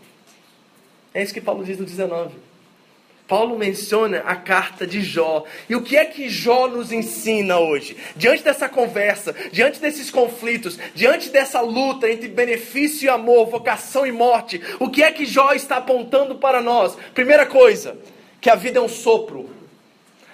[1.14, 2.51] É isso que Paulo diz no 19.
[3.32, 5.46] Paulo menciona a carta de Jó.
[5.70, 7.96] E o que é que Jó nos ensina hoje?
[8.14, 14.12] Diante dessa conversa, diante desses conflitos, diante dessa luta entre benefício e amor, vocação e
[14.12, 16.98] morte, o que é que Jó está apontando para nós?
[17.14, 17.98] Primeira coisa,
[18.42, 19.50] que a vida é um sopro.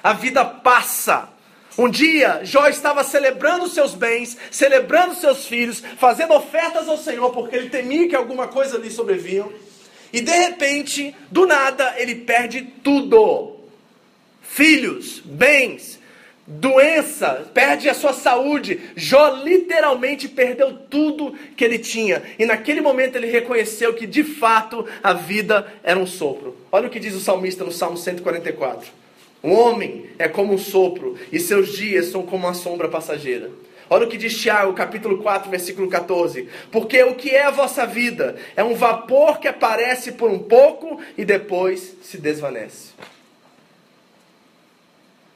[0.03, 1.29] A vida passa.
[1.77, 7.57] Um dia, Jó estava celebrando seus bens, celebrando seus filhos, fazendo ofertas ao Senhor, porque
[7.57, 9.45] ele temia que alguma coisa lhe sobrevinha.
[10.11, 13.57] E de repente, do nada, ele perde tudo:
[14.41, 15.99] filhos, bens,
[16.47, 18.79] doença, perde a sua saúde.
[18.95, 22.23] Jó literalmente perdeu tudo que ele tinha.
[22.39, 26.55] E naquele momento ele reconheceu que de fato a vida era um sopro.
[26.71, 28.89] Olha o que diz o salmista no Salmo 144.
[29.43, 33.51] O homem é como um sopro, e seus dias são como uma sombra passageira.
[33.89, 36.49] Olha o que diz Tiago, capítulo 4, versículo 14.
[36.71, 38.35] Porque o que é a vossa vida?
[38.55, 42.91] É um vapor que aparece por um pouco e depois se desvanece.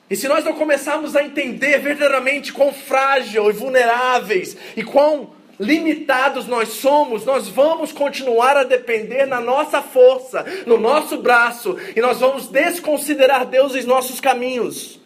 [0.09, 6.47] E se nós não começarmos a entender verdadeiramente quão frágil e vulneráveis e quão limitados
[6.47, 12.19] nós somos, nós vamos continuar a depender na nossa força, no nosso braço, e nós
[12.19, 15.00] vamos desconsiderar Deus em nossos caminhos.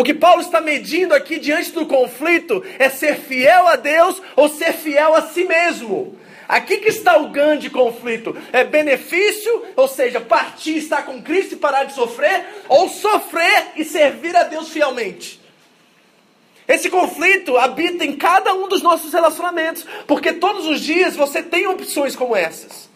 [0.00, 4.48] O que Paulo está medindo aqui diante do conflito é ser fiel a Deus ou
[4.48, 6.18] ser fiel a si mesmo.
[6.48, 8.34] Aqui que está o grande conflito.
[8.50, 13.84] É benefício, ou seja, partir, estar com Cristo e parar de sofrer, ou sofrer e
[13.84, 15.38] servir a Deus fielmente.
[16.66, 21.66] Esse conflito habita em cada um dos nossos relacionamentos, porque todos os dias você tem
[21.66, 22.88] opções como essas.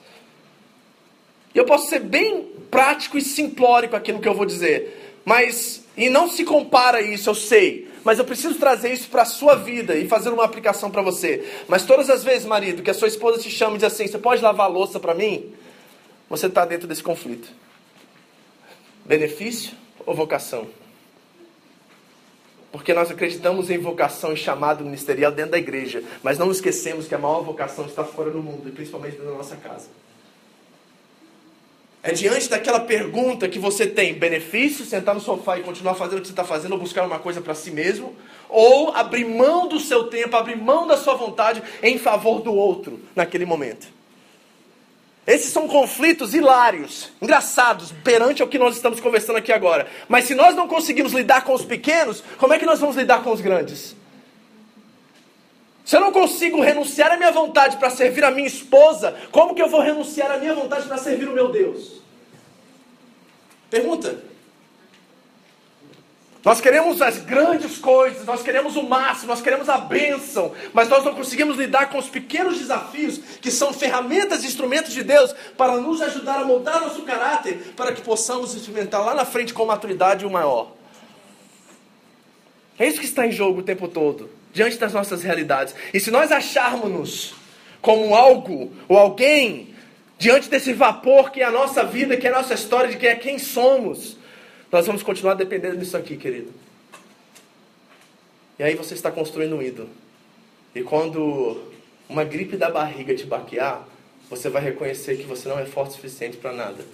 [1.55, 5.84] E eu posso ser bem prático e simplórico aqui no que eu vou dizer, mas
[5.97, 9.55] e não se compara isso, eu sei, mas eu preciso trazer isso para a sua
[9.55, 11.45] vida e fazer uma aplicação para você.
[11.69, 14.19] Mas todas as vezes, marido, que a sua esposa te chama e diz assim: "Você
[14.19, 15.53] pode lavar a louça para mim?",
[16.29, 17.49] você está dentro desse conflito.
[19.05, 19.73] Benefício
[20.05, 20.67] ou vocação?
[22.73, 27.15] Porque nós acreditamos em vocação e chamado ministerial dentro da igreja, mas não esquecemos que
[27.15, 29.89] a maior vocação está fora do mundo, e principalmente dentro da nossa casa.
[32.07, 36.21] É diante daquela pergunta que você tem benefício, sentar no sofá e continuar fazendo o
[36.21, 38.15] que você está fazendo, ou buscar uma coisa para si mesmo,
[38.47, 43.01] ou abrir mão do seu tempo, abrir mão da sua vontade em favor do outro
[43.17, 43.87] naquele momento.
[45.27, 49.87] Esses são conflitos hilários, engraçados, perante o que nós estamos conversando aqui agora.
[50.07, 53.23] Mas se nós não conseguimos lidar com os pequenos, como é que nós vamos lidar
[53.23, 53.97] com os grandes?
[55.85, 59.61] Se eu não consigo renunciar à minha vontade para servir a minha esposa, como que
[59.61, 62.01] eu vou renunciar à minha vontade para servir o meu Deus?
[63.69, 64.19] Pergunta.
[66.43, 71.03] Nós queremos as grandes coisas, nós queremos o máximo, nós queremos a bênção, mas nós
[71.03, 75.79] não conseguimos lidar com os pequenos desafios que são ferramentas e instrumentos de Deus para
[75.79, 80.27] nos ajudar a moldar nosso caráter, para que possamos experimentar lá na frente com maturidade
[80.27, 80.73] o maior.
[82.79, 85.75] É isso que está em jogo o tempo todo, diante das nossas realidades.
[85.93, 87.35] E se nós acharmos-nos
[87.83, 89.75] como algo ou alguém
[90.17, 93.07] diante desse vapor que é a nossa vida, que é a nossa história, de que
[93.07, 94.17] é quem somos,
[94.73, 96.53] nós vamos continuar dependendo disso aqui, querido.
[98.59, 99.91] E aí você está construindo um ídolo.
[100.75, 101.73] E quando
[102.09, 103.87] uma gripe da barriga te baquear,
[104.31, 106.85] você vai reconhecer que você não é forte o suficiente para nada.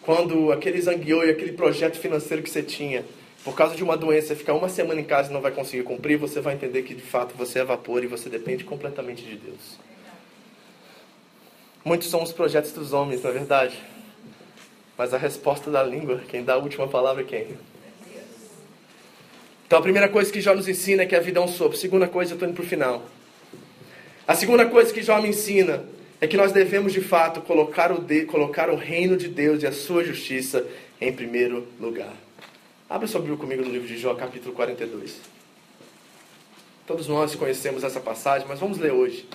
[0.00, 3.04] Quando aquele zangueou e aquele projeto financeiro que você tinha,
[3.46, 6.18] por causa de uma doença, ficar uma semana em casa e não vai conseguir cumprir,
[6.18, 9.78] você vai entender que de fato você é vapor e você depende completamente de Deus.
[11.84, 13.78] Muitos são os projetos dos homens, na é verdade.
[14.98, 17.56] Mas a resposta da língua, quem dá a última palavra é quem?
[19.64, 21.78] Então a primeira coisa que Jó nos ensina é que a vida é um sopro.
[21.78, 23.06] Segunda coisa, eu estou indo para o final.
[24.26, 25.84] A segunda coisa que Jó me ensina
[26.20, 29.68] é que nós devemos de fato colocar o, de, colocar o reino de Deus e
[29.68, 30.66] a sua justiça
[31.00, 32.25] em primeiro lugar.
[32.88, 35.20] Abra sua Bíblia comigo no livro de Jó, capítulo 42.
[36.86, 39.28] Todos nós conhecemos essa passagem, mas vamos ler hoje.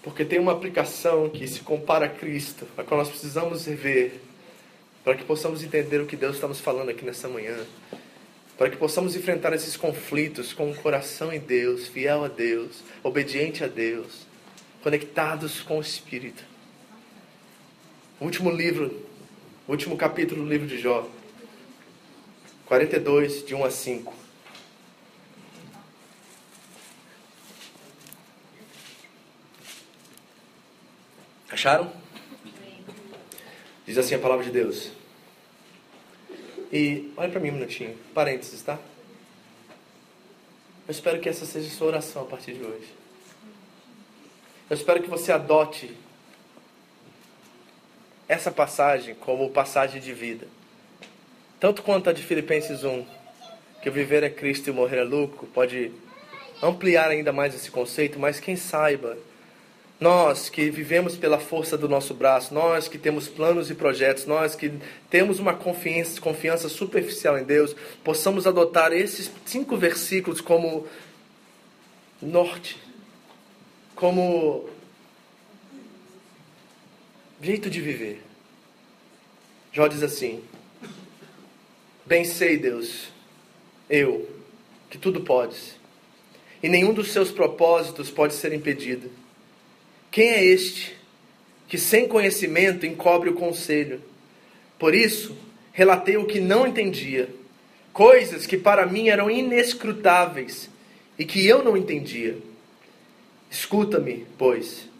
[0.00, 4.22] Porque tem uma aplicação que se compara a Cristo, a qual nós precisamos ver
[5.02, 7.56] para que possamos entender o que Deus está nos falando aqui nessa manhã,
[8.56, 13.64] para que possamos enfrentar esses conflitos com o coração em Deus, fiel a Deus, obediente
[13.64, 14.24] a Deus,
[14.84, 16.44] conectados com o Espírito.
[18.20, 19.04] O último livro,
[19.66, 21.10] o último capítulo do livro de Jó,
[22.74, 24.14] 42, de 1 a 5.
[31.50, 31.92] Acharam?
[33.86, 34.90] Diz assim a palavra de Deus.
[36.72, 38.76] E olha para mim um minutinho, parênteses, tá?
[40.88, 42.92] Eu espero que essa seja a sua oração a partir de hoje.
[44.68, 45.96] Eu espero que você adote
[48.26, 50.48] essa passagem como passagem de vida.
[51.64, 53.06] Tanto quanto a de Filipenses 1,
[53.82, 55.90] que viver é Cristo e morrer é lucro, pode
[56.62, 59.16] ampliar ainda mais esse conceito, mas quem saiba
[59.98, 64.54] nós que vivemos pela força do nosso braço, nós que temos planos e projetos, nós
[64.54, 64.74] que
[65.08, 70.86] temos uma confiança, confiança superficial em Deus, possamos adotar esses cinco versículos como
[72.20, 72.76] norte,
[73.94, 74.68] como
[77.40, 78.22] jeito de viver.
[79.72, 80.44] Jó diz assim:
[82.06, 83.08] Bem sei, Deus,
[83.88, 84.28] eu,
[84.90, 85.74] que tudo podes,
[86.62, 89.10] e nenhum dos seus propósitos pode ser impedido.
[90.10, 90.94] Quem é este
[91.66, 94.02] que sem conhecimento encobre o conselho?
[94.78, 95.34] Por isso,
[95.72, 97.30] relatei o que não entendia,
[97.90, 100.68] coisas que para mim eram inescrutáveis
[101.18, 102.36] e que eu não entendia.
[103.50, 104.90] Escuta-me, pois,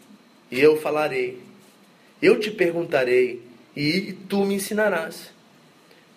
[0.49, 1.37] e eu falarei.
[2.19, 3.43] Eu te perguntarei
[3.75, 5.34] e tu me ensinarás.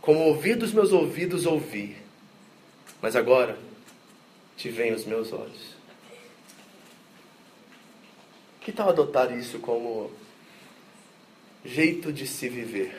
[0.09, 1.99] Como ouvir dos meus ouvidos ouvir.
[3.03, 3.59] Mas agora
[4.57, 5.77] te veem os meus olhos.
[8.59, 10.11] Que tal adotar isso como
[11.63, 12.99] jeito de se viver?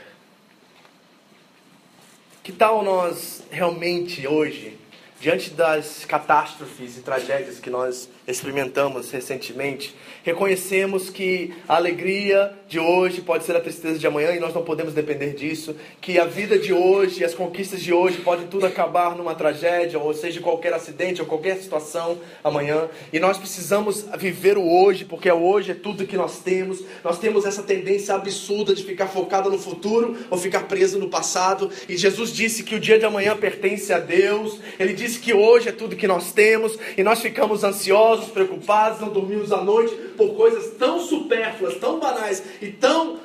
[2.43, 4.77] Que tal nós realmente hoje
[5.19, 9.93] diante das catástrofes e tragédias que nós experimentamos recentemente,
[10.23, 14.63] reconhecemos que a alegria de hoje pode ser a tristeza de amanhã e nós não
[14.63, 19.15] podemos depender disso, que a vida de hoje, as conquistas de hoje podem tudo acabar
[19.15, 24.69] numa tragédia, ou seja, qualquer acidente ou qualquer situação amanhã, e nós precisamos viver o
[24.69, 26.83] hoje, porque o hoje é tudo que nós temos.
[27.03, 31.69] Nós temos essa tendência absurda de ficar focado no futuro ou ficar preso no passado,
[31.89, 34.59] e Jesus disse que o dia de amanhã pertence a Deus.
[34.79, 39.09] Ele disse que hoje é tudo que nós temos, e nós ficamos ansiosos, preocupados, não
[39.09, 43.19] dormimos à noite por coisas tão supérfluas, tão banais e tão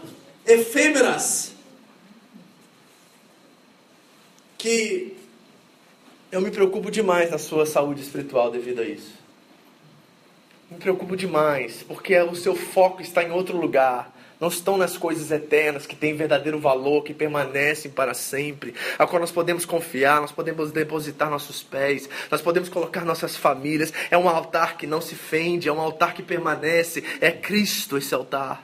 [0.47, 1.55] efêmeras
[4.59, 5.16] que
[6.32, 9.12] eu me preocupo demais na sua saúde espiritual devido a isso.
[10.70, 14.12] Me preocupo demais, porque o seu foco está em outro lugar
[14.45, 19.18] não estão nas coisas eternas que têm verdadeiro valor, que permanecem para sempre, a qual
[19.18, 23.90] nós podemos confiar, nós podemos depositar nossos pés, nós podemos colocar nossas famílias.
[24.11, 28.14] É um altar que não se fende, é um altar que permanece, é Cristo esse
[28.14, 28.62] altar.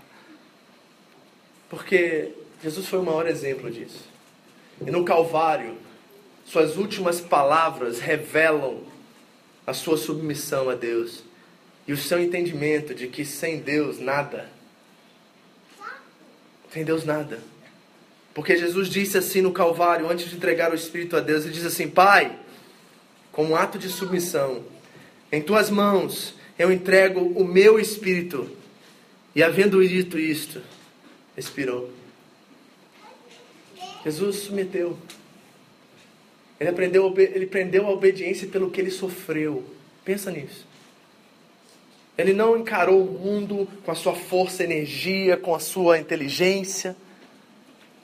[1.71, 4.05] Porque Jesus foi o maior exemplo disso.
[4.87, 5.79] E no Calvário,
[6.45, 8.83] suas últimas palavras revelam
[9.67, 11.25] a sua submissão a Deus
[11.89, 14.60] e o seu entendimento de que sem Deus nada
[16.73, 17.39] sem Deus nada.
[18.33, 21.65] Porque Jesus disse assim no Calvário, antes de entregar o Espírito a Deus, ele diz
[21.65, 22.39] assim: Pai,
[23.33, 24.65] como ato de submissão,
[25.33, 28.51] em tuas mãos eu entrego o meu espírito.
[29.35, 30.61] E havendo dito isto,
[31.37, 31.91] expirou.
[34.05, 34.99] Jesus submeteu.
[36.59, 39.65] Ele aprendeu, ele prendeu a obediência pelo que ele sofreu.
[40.05, 40.67] Pensa nisso.
[42.21, 46.95] Ele não encarou o mundo com a sua força, energia, com a sua inteligência.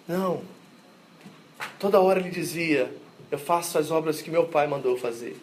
[0.08, 0.42] Não.
[1.78, 2.90] Toda hora ele dizia:
[3.30, 5.36] Eu faço as obras que meu pai mandou fazer.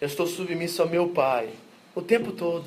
[0.00, 1.50] Eu estou submisso ao meu pai.
[1.94, 2.64] O tempo todo.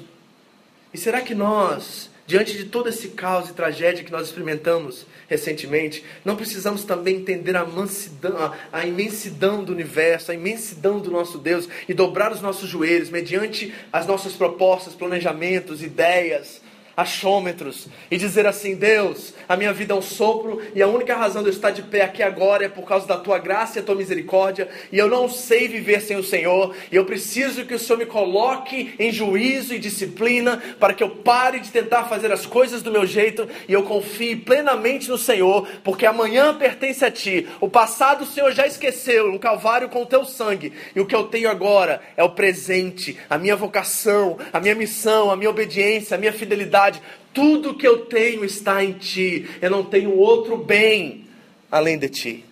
[0.94, 6.04] E será que nós Diante de todo esse caos e tragédia que nós experimentamos recentemente,
[6.24, 11.70] não precisamos também entender a, mansidão, a, imensidão do universo, a imensidão do nosso Deus
[11.88, 16.62] e dobrar os nossos joelhos mediante as nossas propostas, planejamentos, ideias,
[16.96, 21.42] achômetros e dizer assim: Deus, a minha vida é um sopro e a única razão
[21.42, 23.86] de eu estar de pé aqui agora é por causa da tua graça e a
[23.86, 27.80] tua misericórdia, e eu não sei viver sem o Senhor, e eu preciso que o
[27.80, 32.46] Senhor me coloque em juízo e disciplina para que eu pare de tentar fazer as
[32.46, 37.48] coisas do meu jeito e eu confie plenamente no Senhor, porque amanhã pertence a ti.
[37.60, 41.16] O passado o Senhor já esqueceu, no Calvário com o teu sangue, e o que
[41.16, 46.16] eu tenho agora é o presente, a minha vocação, a minha missão, a minha obediência,
[46.16, 46.85] a minha fidelidade
[47.34, 49.50] tudo que eu tenho está em ti.
[49.62, 51.28] Eu não tenho outro bem
[51.72, 52.46] além de ti.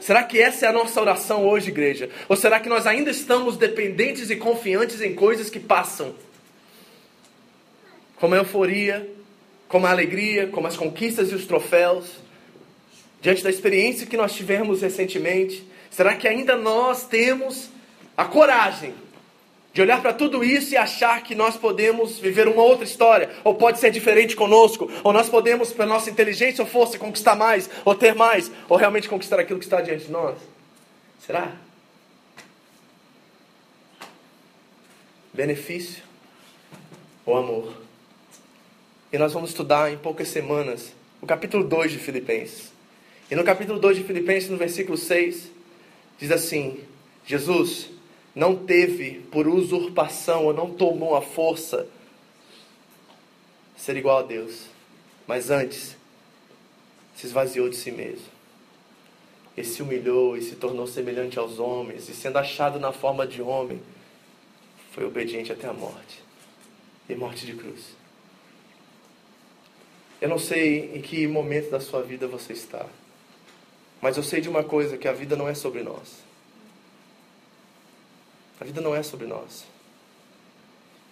[0.00, 2.08] Será que essa é a nossa oração hoje, igreja?
[2.28, 6.14] Ou será que nós ainda estamos dependentes e confiantes em coisas que passam?
[8.16, 9.08] Como a euforia,
[9.68, 12.06] como a alegria, como as conquistas e os troféus,
[13.20, 15.64] diante da experiência que nós tivemos recentemente?
[15.90, 17.68] Será que ainda nós temos
[18.16, 18.94] a coragem
[19.72, 23.54] de olhar para tudo isso e achar que nós podemos viver uma outra história, ou
[23.54, 27.94] pode ser diferente conosco, ou nós podemos, pela nossa inteligência ou força, conquistar mais, ou
[27.94, 30.36] ter mais, ou realmente conquistar aquilo que está diante de nós?
[31.24, 31.52] Será?
[35.32, 36.02] Benefício
[37.24, 37.72] ou amor?
[39.12, 42.72] E nós vamos estudar em poucas semanas o capítulo 2 de Filipenses.
[43.30, 45.48] E no capítulo 2 de Filipenses, no versículo 6,
[46.18, 46.80] diz assim:
[47.24, 47.90] Jesus
[48.40, 51.86] não teve por usurpação ou não tomou a força
[53.76, 54.64] ser igual a Deus,
[55.26, 55.94] mas antes
[57.14, 58.24] se esvaziou de si mesmo.
[59.54, 63.42] E se humilhou e se tornou semelhante aos homens, e sendo achado na forma de
[63.42, 63.78] homem,
[64.92, 66.22] foi obediente até a morte
[67.10, 67.94] e morte de cruz.
[70.18, 72.86] Eu não sei em que momento da sua vida você está,
[74.00, 76.29] mas eu sei de uma coisa: que a vida não é sobre nós.
[78.60, 79.64] A vida não é sobre nós.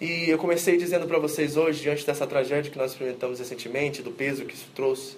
[0.01, 4.13] E eu comecei dizendo para vocês hoje, diante dessa tragédia que nós experimentamos recentemente, do
[4.13, 5.17] peso que isso trouxe,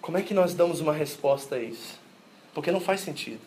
[0.00, 2.00] Como é que nós damos uma resposta a isso?
[2.54, 3.40] Porque não faz sentido.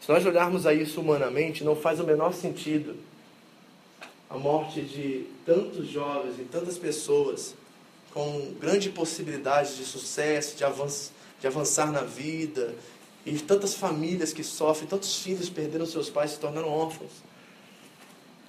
[0.00, 2.96] Se nós olharmos a isso humanamente, não faz o menor sentido
[4.28, 7.54] a morte de tantos jovens e tantas pessoas
[8.12, 12.74] com grande possibilidade de sucesso, de, avanço, de avançar na vida,
[13.26, 17.10] e tantas famílias que sofrem, tantos filhos perderam seus pais se tornaram órfãos.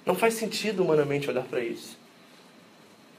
[0.04, 1.96] Não faz sentido humanamente olhar para isso.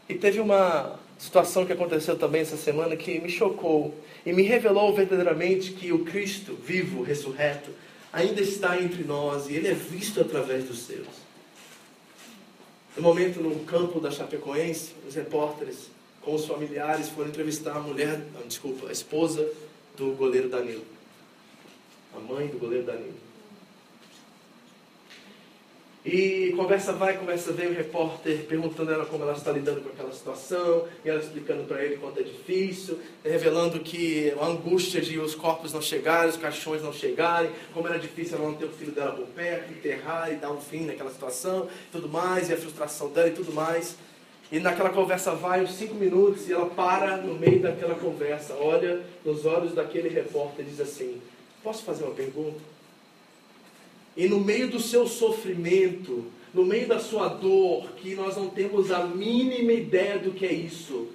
[0.08, 3.94] E teve uma situação que aconteceu também essa semana que me chocou
[4.26, 7.72] e me revelou verdadeiramente que o Cristo vivo, ressurreto,
[8.14, 11.08] ainda está entre nós e ele é visto através dos seus.
[12.96, 15.90] No momento no campo da Chapecoense, os repórteres
[16.22, 19.48] com os familiares foram entrevistar a mulher, desculpa, a esposa
[19.96, 20.97] do goleiro Danilo.
[22.16, 23.28] A mãe do goleiro Danilo.
[26.10, 29.90] E conversa vai, conversa vem, o repórter perguntando a ela como ela está lidando com
[29.90, 35.20] aquela situação, e ela explicando para ele quanto é difícil, revelando que a angústia de
[35.20, 38.70] os corpos não chegarem, os caixões não chegarem, como era difícil ela não ter o
[38.70, 42.58] filho dela por perto, enterrar e dar um fim naquela situação, tudo mais, e a
[42.58, 43.98] frustração dela e tudo mais.
[44.50, 49.02] E naquela conversa vai uns cinco minutos e ela para no meio daquela conversa, olha
[49.26, 51.22] nos olhos daquele repórter e diz assim:
[51.68, 52.62] Posso fazer uma pergunta?
[54.16, 58.90] E no meio do seu sofrimento, no meio da sua dor, que nós não temos
[58.90, 61.10] a mínima ideia do que é isso,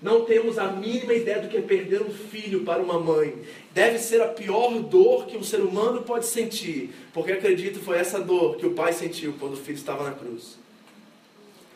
[0.00, 3.34] não temos a mínima ideia do que é perder um filho para uma mãe.
[3.74, 8.18] Deve ser a pior dor que um ser humano pode sentir, porque acredito foi essa
[8.18, 10.58] dor que o pai sentiu quando o filho estava na cruz.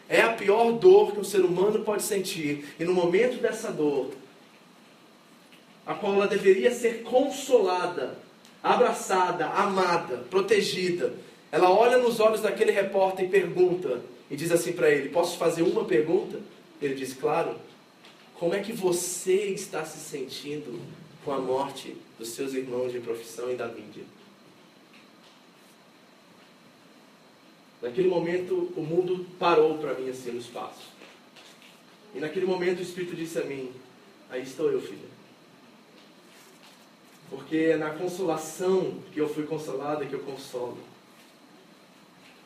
[0.09, 4.11] É a pior dor que um ser humano pode sentir, e no momento dessa dor,
[5.87, 8.19] a qual ela deveria ser consolada,
[8.63, 11.15] abraçada, amada, protegida.
[11.53, 15.63] Ela olha nos olhos daquele repórter e pergunta, e diz assim para ele: Posso fazer
[15.63, 16.41] uma pergunta?
[16.81, 17.57] Ele diz: Claro.
[18.35, 20.81] Como é que você está se sentindo
[21.25, 24.03] com a morte dos seus irmãos de profissão e da mídia?
[27.81, 30.93] Naquele momento, o mundo parou para mim assim no espaço.
[32.15, 33.71] E naquele momento, o Espírito disse a mim:
[34.31, 35.15] Aí estou eu, filha.
[37.31, 40.79] Porque é na consolação que eu fui consolada que eu consolo.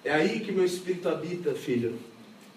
[0.05, 1.99] É aí que meu espírito habita, filho.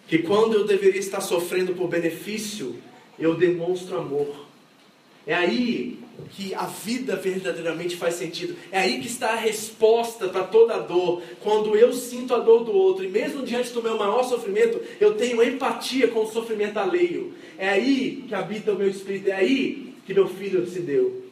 [0.08, 2.76] Que quando eu deveria estar sofrendo por benefício,
[3.18, 4.48] eu demonstro amor.
[5.26, 6.00] É aí
[6.32, 8.56] que a vida verdadeiramente faz sentido.
[8.72, 11.22] É aí que está a resposta para toda a dor.
[11.42, 15.16] Quando eu sinto a dor do outro, e mesmo diante do meu maior sofrimento, eu
[15.16, 17.34] tenho empatia com o sofrimento alheio.
[17.58, 19.30] É aí que habita o meu espírito.
[19.30, 21.31] É aí que meu filho se deu.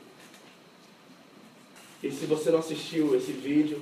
[2.01, 3.81] E se você não assistiu esse vídeo,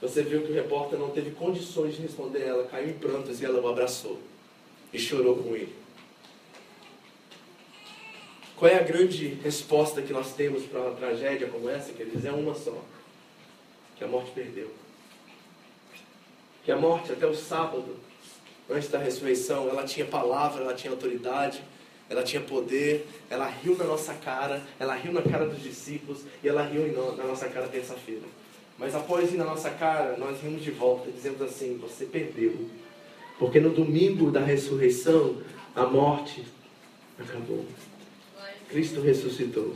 [0.00, 3.44] você viu que o repórter não teve condições de responder ela, caiu em prantos e
[3.44, 4.18] ela o abraçou
[4.92, 5.74] e chorou com ele.
[8.56, 12.24] Qual é a grande resposta que nós temos para uma tragédia como essa, queridos?
[12.24, 12.76] É uma só:
[13.96, 14.70] que a morte perdeu.
[16.64, 17.96] Que a morte, até o sábado,
[18.68, 21.62] antes da ressurreição, ela tinha palavra, ela tinha autoridade,
[22.10, 26.48] ela tinha poder, ela riu na nossa cara, ela riu na cara dos discípulos e
[26.48, 26.86] ela riu
[27.16, 28.22] na nossa cara terça-feira.
[28.78, 32.68] Mas após ir na nossa cara, nós rimos de volta, dizendo assim: Você perdeu.
[33.38, 35.36] Porque no domingo da ressurreição,
[35.74, 36.44] a morte
[37.18, 37.64] acabou.
[38.68, 39.74] Cristo ressuscitou.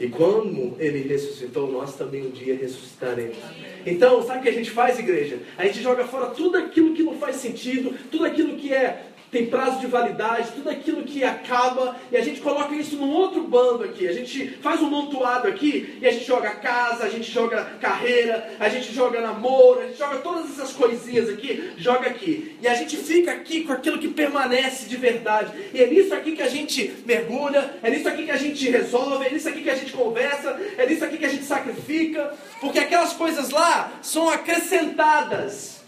[0.00, 3.36] E quando ele ressuscitou, nós também um dia ressuscitaremos.
[3.84, 5.40] Então, sabe o que a gente faz, igreja?
[5.58, 9.46] A gente joga fora tudo aquilo que não faz sentido, tudo aquilo que é tem
[9.46, 13.84] prazo de validade, tudo aquilo que acaba, e a gente coloca isso num outro bando
[13.84, 14.08] aqui.
[14.08, 18.56] A gente faz um montuado aqui, e a gente joga casa, a gente joga carreira,
[18.58, 22.56] a gente joga namoro, a gente joga todas essas coisinhas aqui, joga aqui.
[22.60, 25.52] E a gente fica aqui com aquilo que permanece de verdade.
[25.72, 29.26] E é nisso aqui que a gente mergulha, é nisso aqui que a gente resolve,
[29.26, 32.78] é nisso aqui que a gente conversa, é nisso aqui que a gente sacrifica, porque
[32.78, 35.79] aquelas coisas lá são acrescentadas.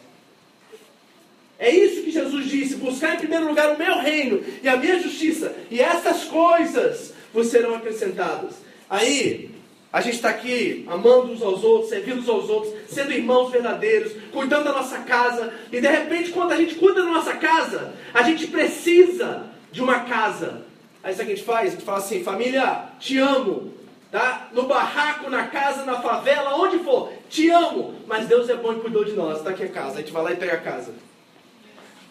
[1.63, 4.99] É isso que Jesus disse: buscar em primeiro lugar o meu reino e a minha
[4.99, 8.55] justiça, e essas coisas vos serão acrescentadas.
[8.91, 9.49] Aí,
[9.93, 14.13] a gente está aqui amando uns aos outros, servindo uns aos outros, sendo irmãos verdadeiros,
[14.33, 18.25] cuidando da nossa casa, e de repente, quando a gente cuida da nossa casa, a
[18.25, 20.63] gente precisa de uma casa.
[21.01, 21.69] Aí sabe o que a gente faz?
[21.69, 23.73] A gente fala assim: família, te amo.
[24.11, 24.49] Tá?
[24.53, 27.95] No barraco, na casa, na favela, onde for, te amo.
[28.07, 29.39] Mas Deus é bom e cuidou de nós.
[29.39, 29.95] Está aqui a casa.
[29.95, 30.93] A gente vai lá e pega a casa.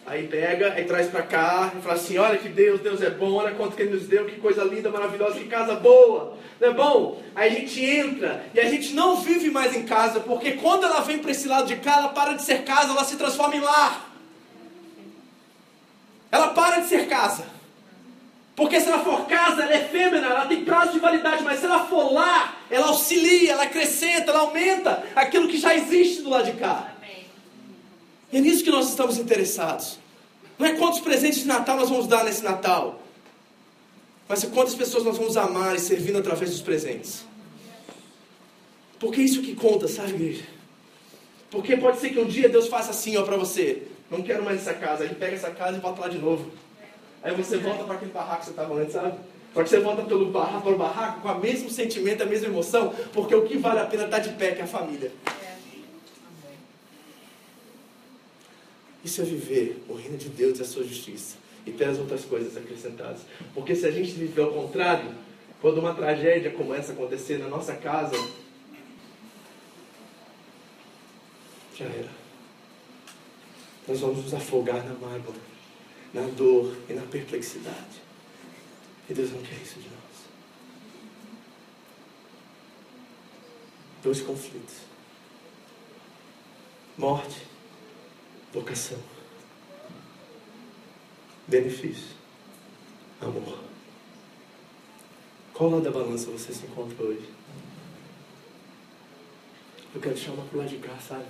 [0.04, 3.34] Aí pega, aí traz para cá, e fala assim: olha que Deus, Deus é bom,
[3.34, 6.72] olha quanto que Ele nos deu, que coisa linda, maravilhosa, que casa boa, não é
[6.72, 7.22] bom?
[7.36, 11.00] Aí a gente entra e a gente não vive mais em casa, porque quando ela
[11.00, 13.60] vem para esse lado de cá, ela para de ser casa, ela se transforma em
[13.60, 14.10] lar.
[16.32, 17.44] Ela para de ser casa.
[18.56, 21.64] Porque se ela for casa, ela é efêmera, ela tem prazo de validade, mas se
[21.64, 26.46] ela for lá, ela auxilia, ela acrescenta, ela aumenta aquilo que já existe do lado
[26.46, 26.91] de cá.
[28.32, 29.98] E é nisso que nós estamos interessados.
[30.58, 33.02] Não é quantos presentes de Natal nós vamos dar nesse Natal,
[34.28, 37.24] mas é quantas pessoas nós vamos amar e servindo através dos presentes.
[38.98, 40.44] Porque é isso que conta, sabe, igreja?
[41.50, 43.82] Porque pode ser que um dia Deus faça assim, ó, para você.
[44.10, 45.04] Não quero mais essa casa.
[45.04, 46.50] Ele pega essa casa e volta lá de novo.
[47.22, 49.18] Aí você volta para aquele barraco que você estava antes, sabe?
[49.52, 52.94] Só que você volta pelo barraco, pelo barraco com o mesmo sentimento, a mesma emoção,
[53.12, 55.12] porque o que vale a pena tá de pé que é a família.
[59.04, 61.36] Isso é viver o reino de Deus e a sua justiça.
[61.66, 63.22] E ter as outras coisas acrescentadas.
[63.54, 65.14] Porque se a gente viver ao contrário,
[65.60, 68.16] quando uma tragédia começa a acontecer na nossa casa,
[71.76, 72.10] já era.
[73.86, 75.34] Nós vamos nos afogar na mágoa,
[76.12, 78.02] na dor e na perplexidade.
[79.08, 80.02] E Deus não quer isso de nós.
[84.02, 84.76] Dois conflitos:
[86.96, 87.46] morte,
[88.52, 88.98] vocação,
[91.46, 92.16] benefício,
[93.20, 93.58] amor.
[95.54, 97.28] Qual lado da balança você se encontra hoje?
[99.94, 101.26] Eu quero te chamar para o lado de cá, sabe?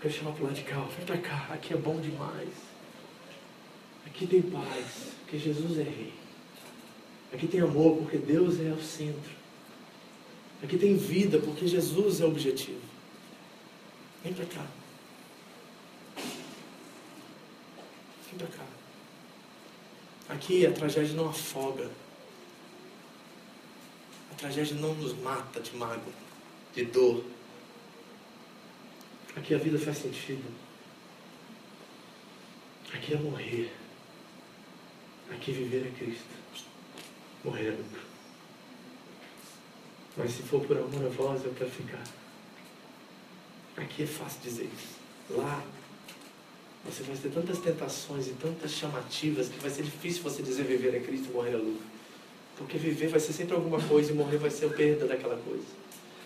[0.00, 2.50] quero chamar para o lado de cá, vem para cá, aqui é bom demais.
[4.06, 6.12] Aqui tem paz, porque Jesus é rei.
[7.32, 9.32] Aqui tem amor, porque Deus é o centro.
[10.62, 12.80] Aqui tem vida, porque Jesus é o objetivo.
[14.22, 14.66] Vem para cá.
[18.30, 18.64] Vem para cá.
[20.28, 21.90] Aqui a tragédia não afoga.
[24.32, 26.12] A tragédia não nos mata de mágoa,
[26.74, 27.24] de dor.
[29.36, 30.44] Aqui a vida faz sentido.
[32.92, 33.72] Aqui é morrer.
[35.30, 36.24] Aqui viver é Cristo.
[37.44, 38.00] Morrer é lucro.
[40.16, 42.02] Mas se for por amor a vós, eu quero ficar.
[43.76, 44.96] Aqui é fácil dizer isso.
[45.30, 45.62] Lá,
[46.86, 50.94] você vai ter tantas tentações e tantas chamativas que vai ser difícil você dizer viver
[50.94, 51.86] é Cristo e morrer é lucro.
[52.56, 55.64] Porque viver vai ser sempre alguma coisa e morrer vai ser a perda daquela coisa.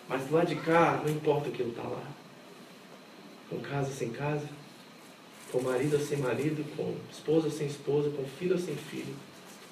[0.09, 2.21] Mas lado de cá, não importa o que está lá
[3.51, 4.49] com casa sem casa,
[5.51, 9.15] com marido ou sem marido, com esposa ou sem esposa, com filho ou sem filho,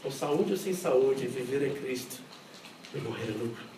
[0.03, 2.21] com saúde ou sem saúde, viver é Cristo
[2.93, 3.78] e morrer é lucro.